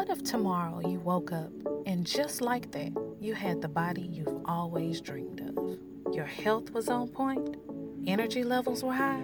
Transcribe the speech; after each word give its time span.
What 0.00 0.08
if 0.08 0.24
tomorrow 0.24 0.80
you 0.80 0.98
woke 1.00 1.30
up 1.30 1.52
and 1.84 2.06
just 2.06 2.40
like 2.40 2.70
that, 2.70 2.90
you 3.20 3.34
had 3.34 3.60
the 3.60 3.68
body 3.68 4.00
you've 4.00 4.40
always 4.46 5.02
dreamed 5.02 5.42
of? 5.42 6.14
Your 6.14 6.24
health 6.24 6.70
was 6.70 6.88
on 6.88 7.08
point, 7.08 7.58
energy 8.06 8.42
levels 8.42 8.82
were 8.82 8.94
high, 8.94 9.22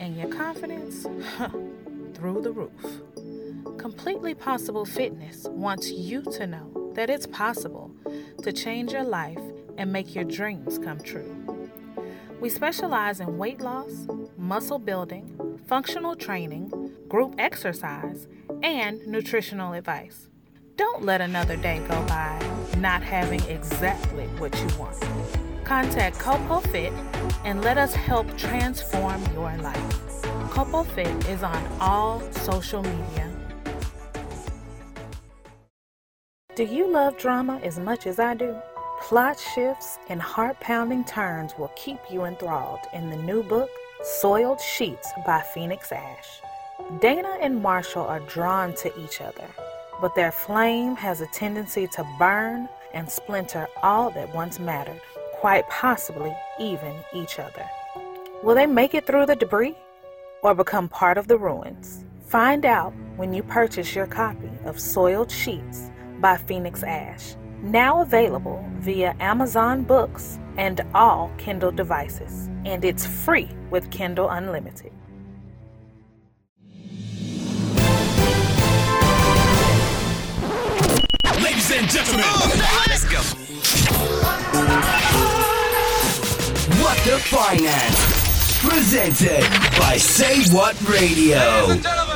and 0.00 0.16
your 0.16 0.26
confidence, 0.26 1.06
huh, 1.36 1.50
through 2.12 2.42
the 2.42 2.50
roof. 2.50 3.78
Completely 3.78 4.34
Possible 4.34 4.84
Fitness 4.84 5.46
wants 5.48 5.92
you 5.92 6.22
to 6.22 6.44
know 6.48 6.90
that 6.96 7.08
it's 7.08 7.28
possible 7.28 7.92
to 8.42 8.52
change 8.52 8.92
your 8.92 9.04
life 9.04 9.38
and 9.78 9.92
make 9.92 10.12
your 10.12 10.24
dreams 10.24 10.76
come 10.76 10.98
true. 10.98 11.36
We 12.40 12.48
specialize 12.48 13.20
in 13.20 13.38
weight 13.38 13.60
loss, 13.60 14.08
muscle 14.36 14.80
building, 14.80 15.60
functional 15.68 16.16
training, 16.16 16.72
group 17.08 17.36
exercise, 17.38 18.26
and 18.62 19.06
nutritional 19.06 19.72
advice. 19.72 20.28
Don't 20.76 21.04
let 21.04 21.20
another 21.20 21.56
day 21.56 21.78
go 21.88 22.02
by 22.06 22.38
not 22.78 23.02
having 23.02 23.42
exactly 23.44 24.26
what 24.38 24.54
you 24.54 24.78
want. 24.78 24.96
Contact 25.64 26.18
Copo 26.18 26.62
Fit 26.70 26.92
and 27.44 27.62
let 27.62 27.78
us 27.78 27.94
help 27.94 28.36
transform 28.36 29.22
your 29.32 29.56
life. 29.58 30.22
Copo 30.50 30.86
Fit 30.86 31.28
is 31.28 31.42
on 31.42 31.66
all 31.80 32.20
social 32.32 32.82
media. 32.82 33.32
Do 36.54 36.64
you 36.64 36.90
love 36.90 37.18
drama 37.18 37.60
as 37.62 37.78
much 37.78 38.06
as 38.06 38.18
I 38.18 38.34
do? 38.34 38.56
Plot 39.02 39.38
shifts 39.54 39.98
and 40.08 40.22
heart 40.22 40.58
pounding 40.60 41.04
turns 41.04 41.52
will 41.58 41.70
keep 41.76 41.98
you 42.10 42.24
enthralled 42.24 42.80
in 42.94 43.10
the 43.10 43.16
new 43.16 43.42
book, 43.42 43.68
Soiled 44.02 44.60
Sheets 44.60 45.10
by 45.26 45.42
Phoenix 45.42 45.92
Ash. 45.92 46.40
Dana 47.00 47.36
and 47.40 47.62
Marshall 47.62 48.04
are 48.04 48.20
drawn 48.20 48.74
to 48.74 49.00
each 49.00 49.20
other, 49.20 49.48
but 50.00 50.14
their 50.14 50.30
flame 50.30 50.94
has 50.96 51.20
a 51.20 51.26
tendency 51.28 51.86
to 51.88 52.06
burn 52.18 52.68
and 52.92 53.10
splinter 53.10 53.66
all 53.82 54.10
that 54.10 54.34
once 54.34 54.58
mattered, 54.58 55.00
quite 55.34 55.68
possibly 55.68 56.34
even 56.60 56.94
each 57.12 57.38
other. 57.38 57.64
Will 58.42 58.54
they 58.54 58.66
make 58.66 58.94
it 58.94 59.06
through 59.06 59.26
the 59.26 59.36
debris 59.36 59.76
or 60.42 60.54
become 60.54 60.88
part 60.88 61.18
of 61.18 61.28
the 61.28 61.38
ruins? 61.38 62.04
Find 62.26 62.64
out 62.64 62.92
when 63.16 63.32
you 63.32 63.42
purchase 63.42 63.94
your 63.94 64.06
copy 64.06 64.50
of 64.64 64.78
Soiled 64.78 65.30
Sheets 65.30 65.90
by 66.20 66.36
Phoenix 66.36 66.82
Ash, 66.82 67.34
now 67.62 68.02
available 68.02 68.64
via 68.78 69.16
Amazon 69.18 69.82
Books 69.82 70.38
and 70.56 70.82
all 70.94 71.32
Kindle 71.38 71.72
devices, 71.72 72.48
and 72.64 72.84
it's 72.84 73.06
free 73.06 73.48
with 73.70 73.90
Kindle 73.90 74.28
Unlimited. 74.30 74.92
And 81.76 81.90
gentlemen, 81.90 82.24
let's 82.88 83.04
go. 83.04 83.18
What 86.82 86.96
the 87.04 87.18
Finance? 87.18 88.60
Presented 88.62 89.42
by 89.78 89.98
Say 89.98 90.42
What 90.54 90.74
Radio. 90.88 92.15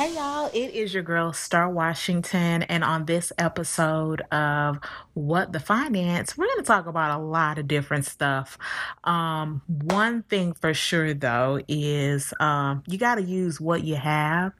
Hey 0.00 0.14
y'all, 0.14 0.46
it 0.54 0.72
is 0.72 0.94
your 0.94 1.02
girl 1.02 1.34
Starr 1.34 1.68
Washington, 1.68 2.62
and 2.62 2.82
on 2.82 3.04
this 3.04 3.34
episode 3.36 4.22
of 4.32 4.78
What 5.12 5.52
the 5.52 5.60
Finance, 5.60 6.38
we're 6.38 6.46
going 6.46 6.60
to 6.60 6.64
talk 6.64 6.86
about 6.86 7.20
a 7.20 7.22
lot 7.22 7.58
of 7.58 7.68
different 7.68 8.06
stuff. 8.06 8.56
Um, 9.04 9.60
one 9.68 10.22
thing 10.22 10.54
for 10.54 10.72
sure 10.72 11.12
though 11.12 11.60
is 11.68 12.32
um, 12.40 12.82
you 12.86 12.96
got 12.96 13.16
to 13.16 13.22
use 13.22 13.60
what 13.60 13.84
you 13.84 13.96
have 13.96 14.54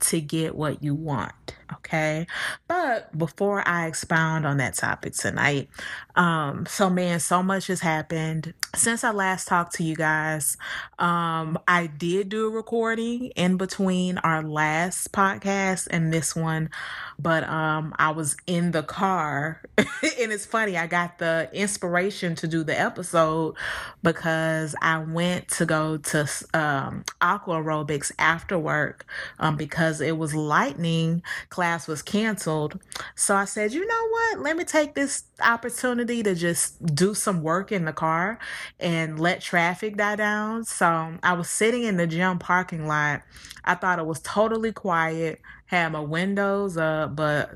to 0.00 0.20
get 0.20 0.54
what 0.54 0.82
you 0.82 0.94
want. 0.94 1.32
Okay, 1.72 2.26
but 2.66 3.16
before 3.16 3.66
I 3.66 3.86
expound 3.86 4.44
on 4.44 4.56
that 4.56 4.74
topic 4.74 5.14
tonight, 5.14 5.68
um, 6.16 6.66
so 6.66 6.90
man, 6.90 7.20
so 7.20 7.42
much 7.42 7.68
has 7.68 7.80
happened 7.80 8.54
since 8.74 9.04
I 9.04 9.12
last 9.12 9.46
talked 9.46 9.74
to 9.76 9.84
you 9.84 9.94
guys. 9.94 10.56
Um, 10.98 11.58
I 11.68 11.86
did 11.86 12.28
do 12.28 12.46
a 12.46 12.50
recording 12.50 13.26
in 13.36 13.56
between 13.56 14.18
our 14.18 14.42
last 14.42 15.12
podcast 15.12 15.86
and 15.90 16.12
this 16.12 16.34
one, 16.34 16.70
but 17.18 17.44
um, 17.44 17.94
I 17.98 18.10
was 18.10 18.36
in 18.46 18.72
the 18.72 18.82
car, 18.82 19.62
and 19.78 19.86
it's 20.32 20.46
funny. 20.46 20.76
I 20.76 20.86
got 20.86 21.18
the 21.18 21.48
inspiration 21.52 22.34
to 22.36 22.48
do 22.48 22.64
the 22.64 22.78
episode 22.78 23.54
because 24.02 24.74
I 24.82 24.98
went 24.98 25.48
to 25.48 25.66
go 25.66 25.96
to 25.98 26.28
um, 26.54 27.04
aqua 27.20 27.56
aerobics 27.56 28.12
after 28.18 28.58
work 28.58 29.04
um, 29.38 29.56
because 29.56 29.89
it 29.98 30.18
was 30.18 30.34
lightning. 30.34 31.22
Class 31.48 31.88
was 31.88 32.02
canceled, 32.02 32.78
so 33.14 33.34
I 33.34 33.46
said, 33.46 33.72
you 33.72 33.86
know 33.86 34.08
what? 34.08 34.40
Let 34.40 34.58
me 34.58 34.64
take 34.64 34.94
this 34.94 35.24
opportunity 35.42 36.22
to 36.22 36.34
just 36.34 36.94
do 36.94 37.14
some 37.14 37.42
work 37.42 37.72
in 37.72 37.86
the 37.86 37.94
car 37.94 38.38
and 38.78 39.18
let 39.18 39.40
traffic 39.40 39.96
die 39.96 40.16
down. 40.16 40.64
So 40.64 41.14
I 41.22 41.32
was 41.32 41.48
sitting 41.48 41.84
in 41.84 41.96
the 41.96 42.06
gym 42.06 42.38
parking 42.38 42.86
lot. 42.86 43.22
I 43.64 43.74
thought 43.74 43.98
it 43.98 44.06
was 44.06 44.20
totally 44.20 44.72
quiet, 44.72 45.40
had 45.70 45.92
my 45.92 46.00
windows 46.00 46.76
up, 46.76 47.14
but 47.14 47.48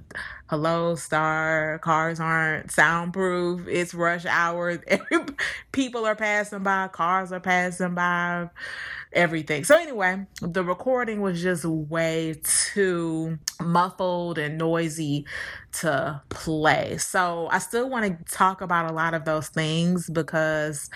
hello, 0.47 0.95
star, 0.95 1.81
cars 1.81 2.21
aren't 2.21 2.71
soundproof. 2.71 3.67
It's 3.67 3.93
rush 3.93 4.25
hour. 4.25 4.81
People 5.73 6.07
are 6.07 6.15
passing 6.15 6.63
by, 6.63 6.87
cars 6.87 7.33
are 7.33 7.41
passing 7.41 7.97
by, 7.97 8.51
everything. 9.13 9.65
So, 9.65 9.77
anyway, 9.77 10.27
the 10.41 10.63
recording 10.63 11.23
was 11.23 11.43
just 11.43 11.65
way 11.65 12.41
too 12.45 13.37
muffled 13.61 14.39
and 14.39 14.59
noisy 14.59 15.27
to 15.81 16.23
play. 16.29 16.99
So, 16.99 17.49
I 17.51 17.59
still 17.59 17.91
want 17.91 18.07
to 18.07 18.33
talk 18.33 18.61
about 18.61 18.89
a 18.89 18.95
lot 18.95 19.15
of 19.15 19.25
those 19.25 19.49
things 19.49 20.09
because 20.09 20.89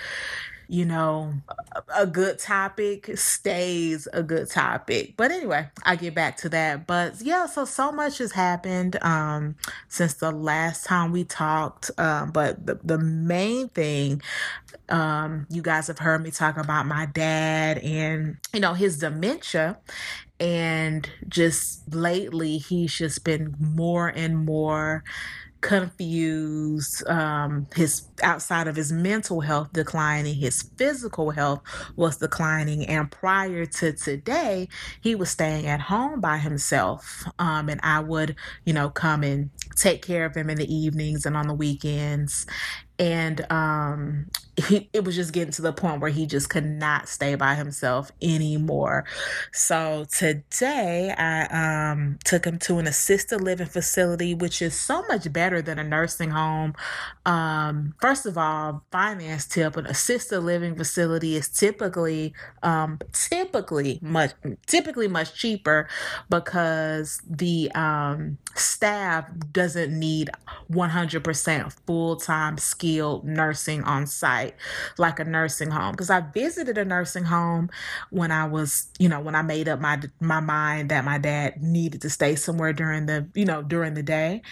you 0.68 0.84
know, 0.84 1.32
a 1.96 2.06
good 2.06 2.38
topic 2.38 3.16
stays 3.16 4.06
a 4.12 4.22
good 4.22 4.50
topic. 4.50 5.14
But 5.16 5.30
anyway, 5.30 5.68
I 5.82 5.96
get 5.96 6.14
back 6.14 6.36
to 6.38 6.48
that. 6.50 6.86
But 6.86 7.20
yeah, 7.22 7.46
so 7.46 7.64
so 7.64 7.90
much 7.90 8.18
has 8.18 8.32
happened 8.32 9.02
um 9.02 9.56
since 9.88 10.14
the 10.14 10.30
last 10.30 10.84
time 10.84 11.12
we 11.12 11.24
talked. 11.24 11.90
Um, 11.98 12.30
but 12.32 12.66
the, 12.66 12.78
the 12.84 12.98
main 12.98 13.68
thing 13.70 14.22
um 14.88 15.46
you 15.50 15.62
guys 15.62 15.86
have 15.86 15.98
heard 15.98 16.22
me 16.22 16.30
talk 16.30 16.56
about 16.56 16.86
my 16.86 17.06
dad 17.06 17.78
and 17.78 18.36
you 18.52 18.60
know 18.60 18.74
his 18.74 18.98
dementia 18.98 19.78
and 20.40 21.10
just 21.28 21.92
lately 21.94 22.58
he's 22.58 22.96
just 22.96 23.24
been 23.24 23.54
more 23.58 24.08
and 24.08 24.44
more 24.44 25.02
confused 25.60 27.06
um 27.08 27.66
his 27.74 28.06
outside 28.22 28.68
of 28.68 28.76
his 28.76 28.92
mental 28.92 29.40
health 29.40 29.68
declining 29.72 30.34
his 30.36 30.62
physical 30.78 31.30
health 31.30 31.62
was 31.96 32.18
declining. 32.18 32.86
And 32.86 33.10
prior 33.10 33.66
to 33.66 33.92
today 33.92 34.68
he 35.00 35.14
was 35.16 35.30
staying 35.30 35.66
at 35.66 35.80
home 35.80 36.20
by 36.20 36.38
himself. 36.38 37.24
Um 37.38 37.68
and 37.68 37.80
i 37.82 38.00
would 38.00 38.36
you 38.64 38.72
know 38.72 38.88
come 38.90 39.22
and 39.24 39.50
take 39.76 40.02
care 40.02 40.24
of 40.26 40.36
him 40.36 40.50
in 40.50 40.58
the 40.58 40.72
evenings 40.72 41.26
and 41.26 41.36
on 41.36 41.48
the 41.48 41.54
weekends 41.54 42.46
and 42.98 43.50
um 43.50 44.26
he 44.56 44.88
it 44.92 45.04
was 45.04 45.14
just 45.14 45.32
getting 45.32 45.52
to 45.52 45.62
the 45.62 45.72
point 45.72 46.00
where 46.00 46.10
he 46.10 46.26
just 46.26 46.50
could 46.50 46.64
not 46.64 47.08
stay 47.08 47.34
by 47.36 47.54
himself 47.54 48.10
anymore. 48.20 49.04
So 49.52 50.04
today 50.10 51.14
i 51.16 51.90
um 51.92 52.18
took 52.24 52.44
him 52.44 52.58
to 52.60 52.78
an 52.78 52.86
assisted 52.86 53.40
living 53.40 53.66
facility 53.66 54.34
which 54.34 54.60
is 54.60 54.74
so 54.74 55.04
much 55.08 55.32
better 55.32 55.62
than 55.62 55.78
a 55.78 55.84
nursing 55.84 56.30
home. 56.30 56.74
Um 57.24 57.94
first 58.00 58.26
of 58.26 58.36
all 58.36 58.84
finance 58.90 59.46
tip 59.46 59.76
an 59.76 59.86
assisted 59.86 60.40
living 60.40 60.74
facility 60.74 61.36
is 61.36 61.48
typically 61.48 62.34
um 62.62 62.98
typically 63.12 63.98
much 64.02 64.32
typically 64.66 65.08
much 65.08 65.34
cheaper 65.34 65.88
because 66.30 67.20
the 67.28 67.70
um 67.72 68.38
staff 68.56 69.30
doesn't 69.52 69.96
need 69.96 70.30
100% 70.72 71.72
full-time 71.86 72.58
skilled 72.88 73.24
nursing 73.24 73.82
on 73.84 74.06
site 74.06 74.54
like 74.96 75.18
a 75.20 75.24
nursing 75.24 75.70
home 75.70 75.92
because 75.92 76.10
I 76.10 76.20
visited 76.20 76.78
a 76.78 76.84
nursing 76.84 77.24
home 77.24 77.68
when 78.10 78.30
I 78.30 78.46
was, 78.46 78.88
you 78.98 79.08
know, 79.08 79.20
when 79.20 79.34
I 79.34 79.42
made 79.42 79.68
up 79.68 79.80
my 79.80 80.00
my 80.20 80.40
mind 80.40 80.88
that 80.90 81.04
my 81.04 81.18
dad 81.18 81.62
needed 81.62 82.00
to 82.02 82.10
stay 82.10 82.34
somewhere 82.34 82.72
during 82.72 83.06
the, 83.06 83.28
you 83.34 83.44
know, 83.44 83.62
during 83.62 83.94
the 83.94 84.02
day 84.02 84.42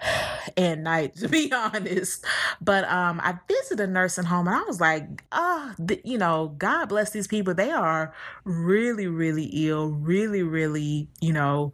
and 0.56 0.82
night 0.82 1.14
to 1.20 1.28
be 1.28 1.52
honest. 1.52 2.24
But 2.60 2.84
um 2.90 3.20
i 3.22 3.38
visited 3.46 3.80
a 3.80 3.86
nursing 3.86 4.24
home 4.24 4.48
and 4.48 4.56
i 4.56 4.62
was 4.62 4.80
like 4.80 5.24
oh, 5.32 5.74
you 6.04 6.18
know 6.18 6.54
god 6.58 6.88
bless 6.88 7.10
these 7.10 7.28
people. 7.28 7.54
They 7.54 7.70
are 7.70 8.12
really 8.44 9.06
really 9.06 9.44
ill 9.52 9.90
really 9.90 10.42
really 10.42 11.08
you 11.20 11.32
know 11.32 11.72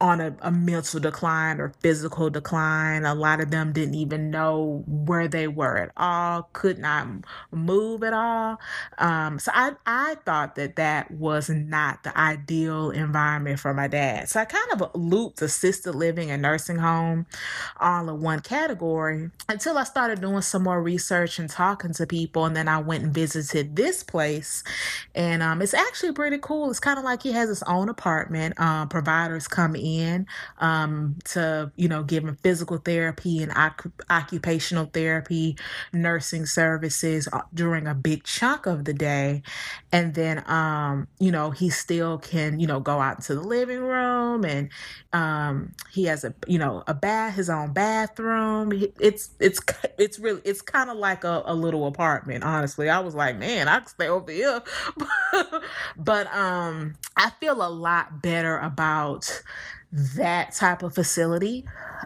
on 0.00 0.20
a, 0.20 0.36
a, 0.40 0.50
mental 0.50 1.00
decline 1.00 1.60
or 1.60 1.72
physical 1.80 2.30
decline. 2.30 3.04
A 3.04 3.14
lot 3.14 3.40
of 3.40 3.50
them 3.50 3.72
didn't 3.72 3.94
even 3.94 4.30
know 4.30 4.82
where 4.86 5.28
they 5.28 5.48
were 5.48 5.78
at 5.78 5.92
all, 5.96 6.48
could 6.52 6.78
not 6.78 7.06
move 7.50 8.02
at 8.02 8.12
all. 8.12 8.58
Um, 8.98 9.38
so 9.38 9.50
I, 9.54 9.72
I 9.86 10.16
thought 10.26 10.56
that 10.56 10.76
that 10.76 11.10
was 11.10 11.48
not 11.48 12.02
the 12.02 12.16
ideal 12.18 12.90
environment 12.90 13.60
for 13.60 13.72
my 13.72 13.88
dad. 13.88 14.28
So 14.28 14.40
I 14.40 14.44
kind 14.44 14.80
of 14.80 14.90
looped 14.94 15.40
assisted 15.42 15.94
living 15.94 16.30
and 16.30 16.42
nursing 16.42 16.76
home 16.76 17.26
all 17.80 18.08
in 18.08 18.20
one 18.20 18.40
category 18.40 19.30
until 19.48 19.78
I 19.78 19.84
started 19.84 20.20
doing 20.20 20.42
some 20.42 20.64
more 20.64 20.82
research 20.82 21.38
and 21.38 21.48
talking 21.48 21.92
to 21.94 22.06
people. 22.06 22.44
And 22.44 22.56
then 22.56 22.68
I 22.68 22.78
went 22.78 23.04
and 23.04 23.14
visited 23.14 23.76
this 23.76 24.02
place. 24.02 24.62
And 25.14 25.42
um, 25.42 25.62
it's 25.62 25.74
actually 25.74 26.12
pretty 26.12 26.38
cool. 26.38 26.70
It's 26.70 26.80
kind 26.80 26.98
of 26.98 27.04
like 27.04 27.22
he 27.22 27.32
has 27.32 27.48
his 27.48 27.62
own 27.64 27.88
apartment. 27.88 28.58
Um, 28.60 28.88
providers 28.88 29.48
come 29.48 29.63
in 29.72 30.26
um, 30.58 31.16
to, 31.24 31.72
you 31.76 31.88
know, 31.88 32.02
give 32.02 32.24
him 32.24 32.36
physical 32.36 32.76
therapy 32.76 33.42
and 33.42 33.52
occupational 34.10 34.86
therapy, 34.86 35.56
nursing 35.92 36.44
services 36.44 37.28
uh, 37.32 37.40
during 37.54 37.86
a 37.86 37.94
big 37.94 38.24
chunk 38.24 38.66
of 38.66 38.84
the 38.84 38.92
day. 38.92 39.42
And 39.92 40.14
then, 40.14 40.48
um, 40.50 41.08
you 41.18 41.32
know, 41.32 41.50
he 41.50 41.70
still 41.70 42.18
can, 42.18 42.60
you 42.60 42.66
know, 42.66 42.80
go 42.80 43.00
out 43.00 43.16
into 43.16 43.34
the 43.34 43.42
living 43.42 43.80
room 43.80 44.44
and 44.44 44.68
um, 45.12 45.72
he 45.92 46.04
has 46.04 46.24
a, 46.24 46.34
you 46.46 46.58
know, 46.58 46.82
a 46.86 46.94
bath, 46.94 47.36
his 47.36 47.48
own 47.48 47.72
bathroom. 47.72 48.72
It's, 49.00 49.30
it's, 49.40 49.60
it's 49.98 50.18
really, 50.18 50.40
it's 50.44 50.60
kind 50.62 50.90
of 50.90 50.96
like 50.96 51.24
a, 51.24 51.42
a 51.46 51.54
little 51.54 51.86
apartment, 51.86 52.44
honestly. 52.44 52.88
I 52.88 52.98
was 52.98 53.14
like, 53.14 53.38
man, 53.38 53.68
I 53.68 53.80
could 53.80 53.88
stay 53.88 54.08
over 54.08 54.30
here. 54.30 54.62
but 55.96 56.26
um, 56.34 56.94
I 57.16 57.30
feel 57.40 57.62
a 57.64 57.70
lot 57.70 58.22
better 58.22 58.58
about 58.58 59.42
that 59.92 60.52
type 60.54 60.82
of 60.82 60.94
facility. 60.94 61.64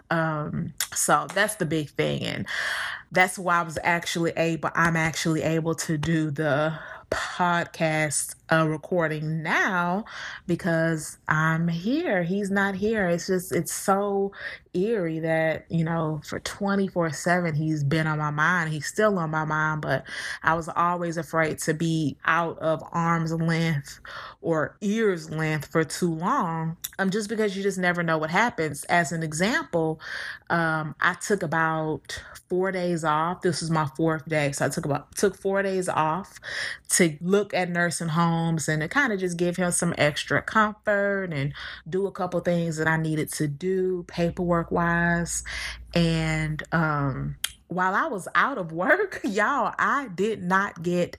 Um, 0.09 0.73
so 0.93 1.27
that's 1.33 1.55
the 1.55 1.65
big 1.65 1.89
thing. 1.89 2.23
And 2.23 2.47
that's 3.11 3.39
why 3.39 3.59
I 3.59 3.63
was 3.63 3.79
actually 3.83 4.31
able, 4.37 4.69
I'm 4.75 4.95
actually 4.95 5.41
able 5.41 5.75
to 5.75 5.97
do 5.97 6.29
the 6.31 6.77
podcast 7.11 8.35
uh, 8.51 8.67
recording 8.67 9.43
now 9.43 10.05
because 10.47 11.17
I'm 11.27 11.67
here. 11.67 12.23
He's 12.23 12.49
not 12.49 12.75
here. 12.75 13.07
It's 13.07 13.27
just, 13.27 13.51
it's 13.51 13.73
so 13.73 14.31
eerie 14.73 15.19
that, 15.19 15.65
you 15.69 15.83
know, 15.83 16.21
for 16.25 16.39
24 16.39 17.11
7, 17.11 17.55
he's 17.55 17.83
been 17.83 18.07
on 18.07 18.17
my 18.17 18.31
mind. 18.31 18.71
He's 18.71 18.87
still 18.87 19.19
on 19.19 19.29
my 19.29 19.45
mind, 19.45 19.81
but 19.81 20.03
I 20.43 20.55
was 20.55 20.69
always 20.69 21.17
afraid 21.17 21.59
to 21.59 21.73
be 21.73 22.17
out 22.25 22.57
of 22.59 22.83
arm's 22.91 23.33
length 23.33 23.99
or 24.41 24.77
ear's 24.81 25.29
length 25.29 25.71
for 25.71 25.83
too 25.83 26.13
long. 26.13 26.77
Um, 26.97 27.09
just 27.11 27.29
because 27.29 27.55
you 27.55 27.63
just 27.63 27.77
never 27.77 28.03
know 28.03 28.17
what 28.17 28.29
happens. 28.29 28.83
As 28.85 29.11
an 29.11 29.23
example, 29.23 30.01
um, 30.49 30.95
I 30.99 31.13
took 31.13 31.43
about 31.43 32.21
four 32.49 32.71
days 32.71 33.03
off. 33.03 33.41
This 33.41 33.61
was 33.61 33.69
my 33.69 33.85
fourth 33.95 34.27
day. 34.27 34.51
So 34.51 34.65
I 34.65 34.69
took 34.69 34.85
about 34.85 35.15
took 35.15 35.37
four 35.37 35.61
days 35.61 35.87
off 35.87 36.39
to 36.89 37.15
look 37.21 37.53
at 37.53 37.69
nursing 37.69 38.09
homes 38.09 38.38
and 38.67 38.81
to 38.81 38.87
kind 38.87 39.13
of 39.13 39.19
just 39.19 39.37
give 39.37 39.55
him 39.57 39.71
some 39.71 39.93
extra 39.97 40.41
comfort 40.41 41.29
and 41.31 41.53
do 41.87 42.07
a 42.07 42.11
couple 42.11 42.39
things 42.39 42.77
that 42.77 42.87
I 42.87 42.97
needed 42.97 43.31
to 43.33 43.47
do 43.47 44.03
paperwork 44.07 44.71
wise. 44.71 45.43
And 45.93 46.61
um, 46.71 47.35
while 47.67 47.93
I 47.93 48.07
was 48.07 48.27
out 48.35 48.57
of 48.57 48.71
work, 48.71 49.21
y'all, 49.23 49.73
I 49.77 50.09
did 50.13 50.43
not 50.43 50.81
get 50.81 51.17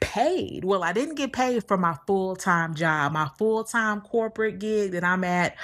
paid. 0.00 0.64
Well, 0.64 0.84
I 0.84 0.92
didn't 0.92 1.16
get 1.16 1.32
paid 1.32 1.66
for 1.66 1.76
my 1.76 1.96
full 2.06 2.36
time 2.36 2.74
job. 2.74 3.12
My 3.12 3.30
full 3.38 3.64
time 3.64 4.00
corporate 4.00 4.58
gig 4.58 4.92
that 4.92 5.04
I'm 5.04 5.24
at 5.24 5.56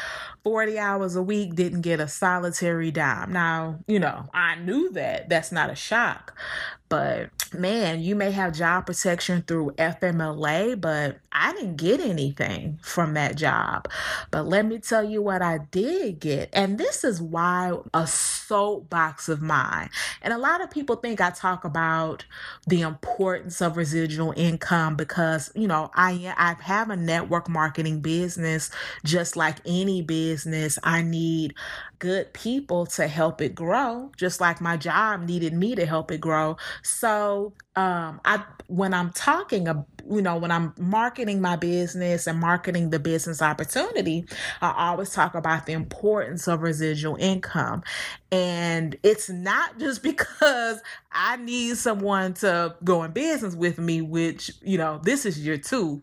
40 0.44 0.79
hours 0.79 1.17
a 1.17 1.23
week 1.23 1.55
didn't 1.55 1.81
get 1.81 2.00
a 2.00 2.06
solitary 2.06 2.91
dime. 2.91 3.32
Now, 3.32 3.79
you 3.87 3.99
know, 3.99 4.29
I 4.35 4.56
knew 4.56 4.91
that. 4.93 5.31
That's 5.31 5.50
not 5.50 5.70
a 5.70 5.75
shock. 5.75 6.38
But 6.91 7.31
man, 7.52 8.02
you 8.02 8.14
may 8.14 8.31
have 8.31 8.55
job 8.55 8.87
protection 8.87 9.43
through 9.43 9.73
FMLA, 9.79 10.81
but 10.81 11.19
I 11.32 11.52
didn't 11.52 11.76
get 11.76 12.00
anything 12.00 12.79
from 12.82 13.14
that 13.14 13.37
job. 13.37 13.88
But 14.31 14.46
let 14.46 14.67
me 14.67 14.79
tell 14.79 15.02
you 15.02 15.20
what 15.20 15.43
I 15.43 15.58
did 15.70 16.20
get. 16.20 16.50
And 16.52 16.79
this 16.79 17.02
is 17.02 17.20
why 17.20 17.73
a 17.93 18.06
soapbox 18.06 19.29
of 19.29 19.43
mine. 19.43 19.91
And 20.23 20.32
a 20.32 20.38
lot 20.38 20.62
of 20.62 20.70
people 20.70 20.96
think 20.96 21.20
I 21.20 21.31
talk 21.31 21.64
about 21.64 22.26
the 22.69 22.82
importance 22.82 23.61
of 23.61 23.76
residual 23.76 24.32
income 24.37 24.94
because, 24.94 25.50
you 25.56 25.67
know, 25.67 25.91
I 25.94 26.32
I 26.37 26.55
have 26.62 26.91
a 26.91 26.96
network 26.96 27.49
marketing 27.49 28.00
business 28.00 28.70
just 29.05 29.37
like 29.37 29.56
any 29.67 30.02
business. 30.02 30.33
I 30.82 31.02
need 31.02 31.54
good 31.98 32.32
people 32.32 32.86
to 32.86 33.06
help 33.08 33.40
it 33.40 33.54
grow, 33.54 34.10
just 34.16 34.40
like 34.40 34.60
my 34.60 34.76
job 34.76 35.22
needed 35.22 35.54
me 35.54 35.75
to 35.76 35.86
help 35.86 36.10
it 36.10 36.20
grow. 36.20 36.56
So, 36.82 37.54
um, 37.76 38.21
I 38.25 38.44
when 38.69 38.94
I'm 38.94 39.11
talking, 39.11 39.67
you 40.11 40.23
know, 40.23 40.37
when 40.37 40.50
I'm 40.50 40.75
marketing 40.79 41.41
my 41.41 41.56
business 41.56 42.26
and 42.26 42.38
marketing 42.38 42.91
the 42.91 42.99
business 42.99 43.43
opportunity, 43.43 44.25
I 44.62 44.91
always 44.91 45.12
talk 45.12 45.35
about 45.35 45.67
the 45.67 45.73
importance 45.73 46.49
of 46.49 46.62
residual 46.62 47.17
income. 47.17 47.82
And 48.32 48.97
it's 49.03 49.29
not 49.29 49.79
just 49.79 50.03
because 50.03 50.81
I 51.12 51.37
need 51.37 51.76
someone 51.76 52.35
to 52.35 52.76
go 52.85 53.03
in 53.03 53.12
business 53.12 53.55
with 53.55 53.79
me, 53.79 54.00
which, 54.00 54.50
you 54.62 54.79
know, 54.79 55.00
this 55.03 55.27
is 55.27 55.38
year 55.38 55.59
two. 55.59 56.00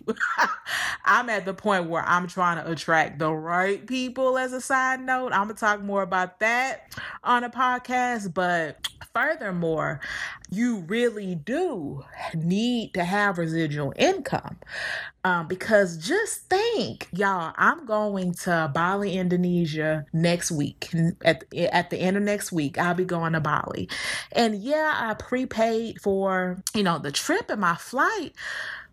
I'm 1.05 1.29
at 1.29 1.45
the 1.45 1.53
point 1.53 1.89
where 1.89 2.03
I'm 2.03 2.27
trying 2.27 2.63
to 2.63 2.71
attract 2.71 3.19
the 3.19 3.31
right 3.31 3.85
people 3.85 4.37
as 4.37 4.53
a 4.53 4.61
side 4.61 5.01
note. 5.01 5.33
I'm 5.33 5.47
to 5.47 5.53
talk 5.53 5.81
more 5.81 6.03
about 6.03 6.39
that 6.39 6.93
on 7.23 7.43
a 7.43 7.49
podcast. 7.49 8.33
But 8.33 8.87
furthermore, 9.13 9.99
you 10.51 10.79
really 10.87 11.33
do 11.33 12.03
need 12.35 12.93
to 12.93 13.05
have 13.05 13.37
residual 13.37 13.93
income. 13.95 14.57
Um, 15.23 15.47
because 15.47 15.97
just 15.97 16.49
think, 16.49 17.07
y'all, 17.13 17.53
I'm 17.55 17.85
going 17.85 18.33
to 18.43 18.69
Bali, 18.73 19.17
Indonesia 19.17 20.05
next 20.11 20.51
week. 20.51 20.91
At, 21.23 21.45
at 21.55 21.89
the 21.89 21.97
end 21.97 22.17
of 22.17 22.23
next 22.23 22.51
week, 22.51 22.77
I'll 22.77 22.95
be 22.95 23.05
going 23.05 23.33
to 23.33 23.39
Bali. 23.39 23.87
And 24.33 24.55
yeah, 24.55 24.93
I 24.93 25.13
prepaid 25.13 26.01
for, 26.01 26.61
you 26.75 26.83
know, 26.83 26.99
the 26.99 27.11
trip 27.11 27.49
and 27.49 27.61
my 27.61 27.75
flight. 27.75 28.33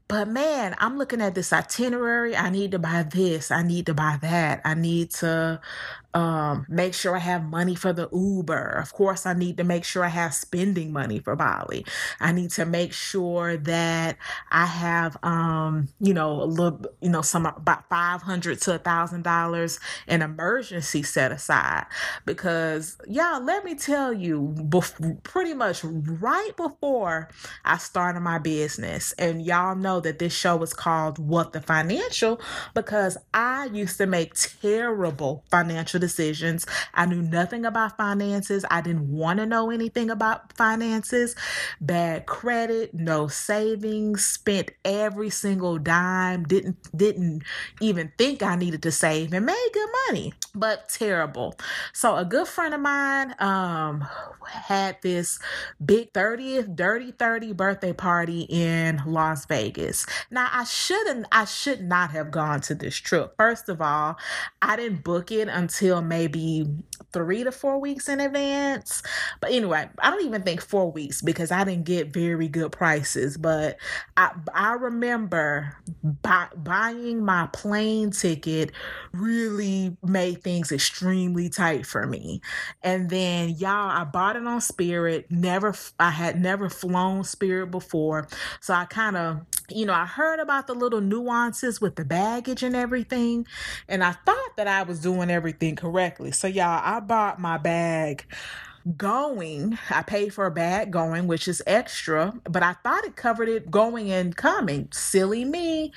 But 0.07 0.29
man, 0.29 0.75
I'm 0.79 0.97
looking 0.97 1.21
at 1.21 1.35
this 1.35 1.53
itinerary. 1.53 2.35
I 2.35 2.49
need 2.51 2.71
to 2.71 2.79
buy 2.79 3.03
this. 3.03 3.51
I 3.51 3.63
need 3.63 3.87
to 3.87 3.95
buy 3.95 4.19
that. 4.23 4.63
I 4.65 4.75
need 4.75 5.11
to 5.13 5.61
um, 6.15 6.65
make 6.69 6.95
sure 6.95 7.15
I 7.15 7.21
have 7.21 7.45
money 7.45 7.75
for 7.75 7.93
the 7.93 8.09
Uber. 8.13 8.79
Of 8.81 8.93
course, 8.95 9.27
I 9.27 9.35
need 9.35 9.59
to 9.59 9.65
make 9.65 9.85
sure 9.85 10.05
I 10.05 10.09
have 10.09 10.33
spending 10.35 10.93
money 10.93 11.19
for 11.19 11.37
Bali. 11.37 11.85
I 12.19 12.33
need 12.33 12.51
to 12.53 12.65
make 12.65 12.93
sure 12.93 13.57
that 13.59 14.17
I 14.51 14.67
have, 14.67 15.17
um, 15.23 15.89
you 16.01 16.15
know, 16.15 16.43
a 16.43 16.45
little, 16.45 16.81
you 17.03 17.11
know, 17.11 17.21
some 17.21 17.45
about 17.45 17.89
five 17.91 18.23
hundred 18.23 18.61
to 18.63 18.75
a 18.75 18.79
thousand 18.79 19.23
dollars 19.23 19.81
in 20.07 20.23
emergency 20.23 21.03
set 21.03 21.31
aside 21.31 21.87
because, 22.25 22.97
y'all, 23.07 23.43
let 23.43 23.65
me 23.65 23.75
tell 23.75 24.13
you, 24.13 24.55
bef- 24.57 25.23
pretty 25.23 25.53
much 25.53 25.85
right 25.85 26.57
before 26.57 27.29
I 27.65 27.77
started 27.77 28.21
my 28.21 28.39
business, 28.39 29.13
and 29.19 29.45
y'all 29.45 29.77
know 29.77 30.01
that 30.01 30.19
this 30.19 30.33
show 30.33 30.63
is 30.63 30.73
called 30.73 31.19
"What 31.19 31.53
the 31.53 31.61
Financial" 31.61 32.41
because 32.75 33.19
I 33.35 33.67
used 33.67 33.99
to 33.99 34.07
make 34.07 34.35
terrible 34.35 35.45
financial 35.51 35.98
financial 35.99 36.09
decisions. 36.09 36.67
I 36.95 37.07
knew 37.07 37.23
nothing 37.23 37.65
about 37.65 37.97
finances. 37.97 38.65
I 38.71 38.81
didn't 38.81 39.09
want 39.09 39.39
to 39.39 39.47
know 39.47 39.71
anything 39.71 40.11
about 40.11 40.53
finances. 40.57 41.35
Bad 41.81 42.27
credit, 42.27 42.95
no 42.95 43.29
savings, 43.29 44.25
spent 44.25 44.71
every 44.85 45.31
single 45.31 45.79
dime, 45.79 46.45
didn't 46.45 46.77
didn't 46.97 47.43
even 47.81 48.13
think 48.19 48.43
I 48.43 48.57
needed 48.57 48.83
to 48.83 48.93
save 48.93 49.33
and 49.33 49.47
made 49.47 49.71
good 49.73 49.89
money, 50.09 50.33
but 50.55 50.89
terrible. 50.89 51.55
So 51.93 52.17
a 52.17 52.25
good 52.25 52.49
friend 52.49 52.75
of 52.75 52.81
mine 52.81 53.35
um 53.39 54.07
had 54.49 54.97
this 55.03 55.39
big 55.85 56.13
30th 56.13 56.75
dirty 56.75 57.13
30 57.13 57.53
birthday 57.53 57.93
party 57.93 58.47
in 58.49 59.03
Las 59.07 59.47
Vegas. 59.47 60.07
Now 60.31 60.49
I 60.53 60.65
shouldn't 60.65 61.27
I 61.33 61.45
should 61.45 61.83
not 61.83 62.11
have 62.11 62.31
gone 62.31 62.61
to 62.63 62.75
this 62.75 62.97
trip. 62.97 63.35
First 63.37 63.69
of 63.69 63.81
all, 63.81 64.17
I 64.63 64.77
didn't 64.77 65.05
book 65.05 65.31
it 65.31 65.49
until 65.49 65.88
until 65.89 66.03
maybe 66.03 66.67
three 67.13 67.43
to 67.45 67.51
four 67.51 67.79
weeks 67.79 68.09
in 68.09 68.21
advance. 68.21 69.03
But 69.41 69.53
anyway, 69.53 69.89
I 69.99 70.11
don't 70.11 70.25
even 70.25 70.43
think 70.43 70.61
four 70.61 70.91
weeks 70.91 71.23
because 71.23 71.51
I 71.51 71.65
didn't 71.65 71.85
get 71.85 72.13
very 72.13 72.49
good 72.49 72.73
prices. 72.73 73.37
But 73.37 73.79
I 74.17 74.33
I 74.53 74.75
remember 74.75 75.77
buy, 76.03 76.49
buying 76.57 77.25
my 77.25 77.49
plane 77.53 78.11
ticket 78.11 78.73
really 79.13 79.97
made 80.03 80.43
things 80.43 80.73
extremely 80.73 81.49
tight 81.49 81.87
for 81.87 82.07
me. 82.07 82.41
And 82.83 83.09
then 83.09 83.51
y'all, 83.51 83.91
I 83.91 84.05
bought 84.05 84.37
it 84.37 84.47
on 84.47 84.61
Spirit. 84.61 85.31
Never 85.31 85.75
I 85.99 86.11
had 86.11 86.41
never 86.41 86.69
flown 86.69 87.25
Spirit 87.25 87.71
before, 87.71 88.29
so 88.61 88.75
I 88.75 88.85
kind 88.85 89.17
of 89.17 89.48
you 89.71 89.87
know, 89.87 89.93
I 89.93 90.07
heard 90.07 90.41
about 90.41 90.67
the 90.67 90.75
little 90.75 91.01
nuances 91.01 91.81
with 91.81 91.97
the 91.97 92.05
baggage 92.05 92.63
and 92.63 92.75
everything, 92.75 93.47
and 93.89 94.03
I 94.03 94.13
thought 94.13 94.57
that 94.57 94.67
I 94.67 94.83
was 94.83 95.01
doing 95.01 95.31
everything 95.31 95.77
correctly. 95.77 96.33
So, 96.33 96.47
y'all, 96.47 96.81
I 96.83 97.01
bought 97.01 97.41
my 97.41 97.59
bag 97.59 98.25
going. 98.97 99.79
I 99.91 100.03
paid 100.03 100.33
for 100.33 100.47
a 100.47 100.51
bag 100.51 100.91
going, 100.91 101.27
which 101.27 101.49
is 101.49 101.63
extra, 101.67 102.35
but 102.45 102.63
I 102.63 102.75
thought 102.85 103.05
it 103.05 103.17
covered 103.17 103.49
it 103.49 103.71
going 103.71 104.11
and 104.11 104.35
coming. 104.37 104.89
Silly 104.93 105.45
me 105.45 105.93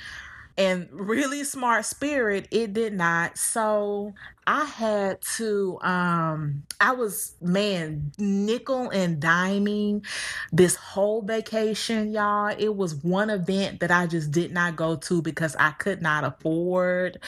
and 0.58 0.88
really 0.92 1.44
smart 1.44 1.84
spirit 1.84 2.46
it 2.50 2.72
did 2.72 2.92
not 2.92 3.38
so 3.38 4.14
i 4.46 4.64
had 4.64 5.20
to 5.20 5.78
um 5.82 6.62
i 6.80 6.92
was 6.92 7.34
man 7.40 8.12
nickel 8.18 8.90
and 8.90 9.22
diming 9.22 10.04
this 10.52 10.74
whole 10.74 11.22
vacation 11.22 12.12
y'all 12.12 12.54
it 12.58 12.76
was 12.76 12.94
one 12.96 13.30
event 13.30 13.80
that 13.80 13.90
i 13.90 14.06
just 14.06 14.30
did 14.30 14.52
not 14.52 14.76
go 14.76 14.96
to 14.96 15.22
because 15.22 15.54
i 15.56 15.70
could 15.72 16.02
not 16.02 16.24
afford 16.24 17.18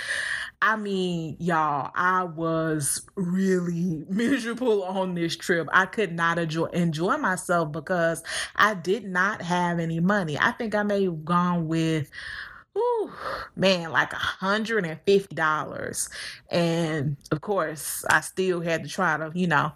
I 0.66 0.76
mean, 0.76 1.37
y'all, 1.40 1.90
I 1.94 2.25
was 2.25 3.02
really 3.16 4.02
miserable 4.09 4.83
on 4.85 5.14
this 5.14 5.37
trip. 5.37 5.68
I 5.71 5.85
could 5.85 6.12
not 6.14 6.38
enjoy 6.38 6.66
enjoy 6.66 7.18
myself 7.18 7.71
because 7.71 8.23
I 8.56 8.73
did 8.73 9.04
not 9.04 9.42
have 9.42 9.78
any 9.78 10.00
money. 10.00 10.38
I 10.38 10.52
think 10.52 10.75
I 10.75 10.83
may 10.83 11.04
have 11.04 11.23
gone 11.23 11.68
with 11.68 12.11
Ooh, 12.76 13.12
man, 13.57 13.93
like 13.93 14.12
a 14.12 14.16
hundred 14.16 14.85
and 14.87 15.00
fifty 15.07 15.35
dollars. 15.37 16.09
And 16.50 17.16
of 17.31 17.40
course, 17.40 18.04
I 18.11 18.21
still 18.21 18.61
had 18.62 18.83
to 18.85 18.88
try 18.88 19.16
to, 19.16 19.31
you 19.35 19.47
know, 19.47 19.73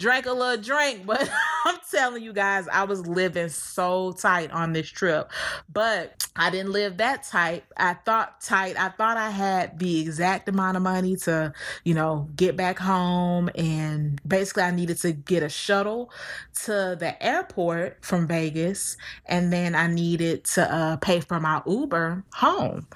drink 0.00 0.26
a 0.26 0.32
little 0.32 0.60
drink, 0.60 1.02
but 1.06 1.30
I'm 1.64 1.76
telling 1.90 2.24
you 2.24 2.32
guys, 2.32 2.66
I 2.66 2.84
was 2.84 3.06
living 3.06 3.50
so 3.50 4.12
tight 4.12 4.50
on 4.50 4.72
this 4.72 4.88
trip. 4.88 5.30
But 5.72 6.26
I 6.34 6.50
didn't 6.50 6.72
live 6.72 6.96
that 6.96 7.22
tight. 7.24 7.64
I 7.76 7.94
thought 7.94 8.40
tight. 8.40 8.76
I 8.78 8.88
thought 8.88 9.16
I 9.16 9.30
had 9.30 9.78
the 9.78 10.00
exact 10.00 10.48
amount 10.48 10.76
of 10.76 10.82
money 10.82 11.16
to, 11.16 11.52
you 11.84 11.94
know, 11.94 12.28
get 12.34 12.56
back 12.56 12.78
home. 12.78 13.50
And 13.54 14.20
basically, 14.26 14.64
I 14.64 14.70
needed 14.70 14.98
to 14.98 15.12
get 15.12 15.42
a 15.42 15.48
shuttle 15.48 16.10
to 16.64 16.96
the 16.98 17.14
airport 17.22 18.04
from 18.04 18.26
Vegas. 18.26 18.96
And 19.26 19.52
then 19.52 19.74
I 19.74 19.86
needed 19.86 20.44
to 20.44 20.74
uh, 20.74 20.96
pay 20.96 21.20
for 21.20 21.38
my 21.38 21.62
Uber 21.66 22.24
home. 22.32 22.86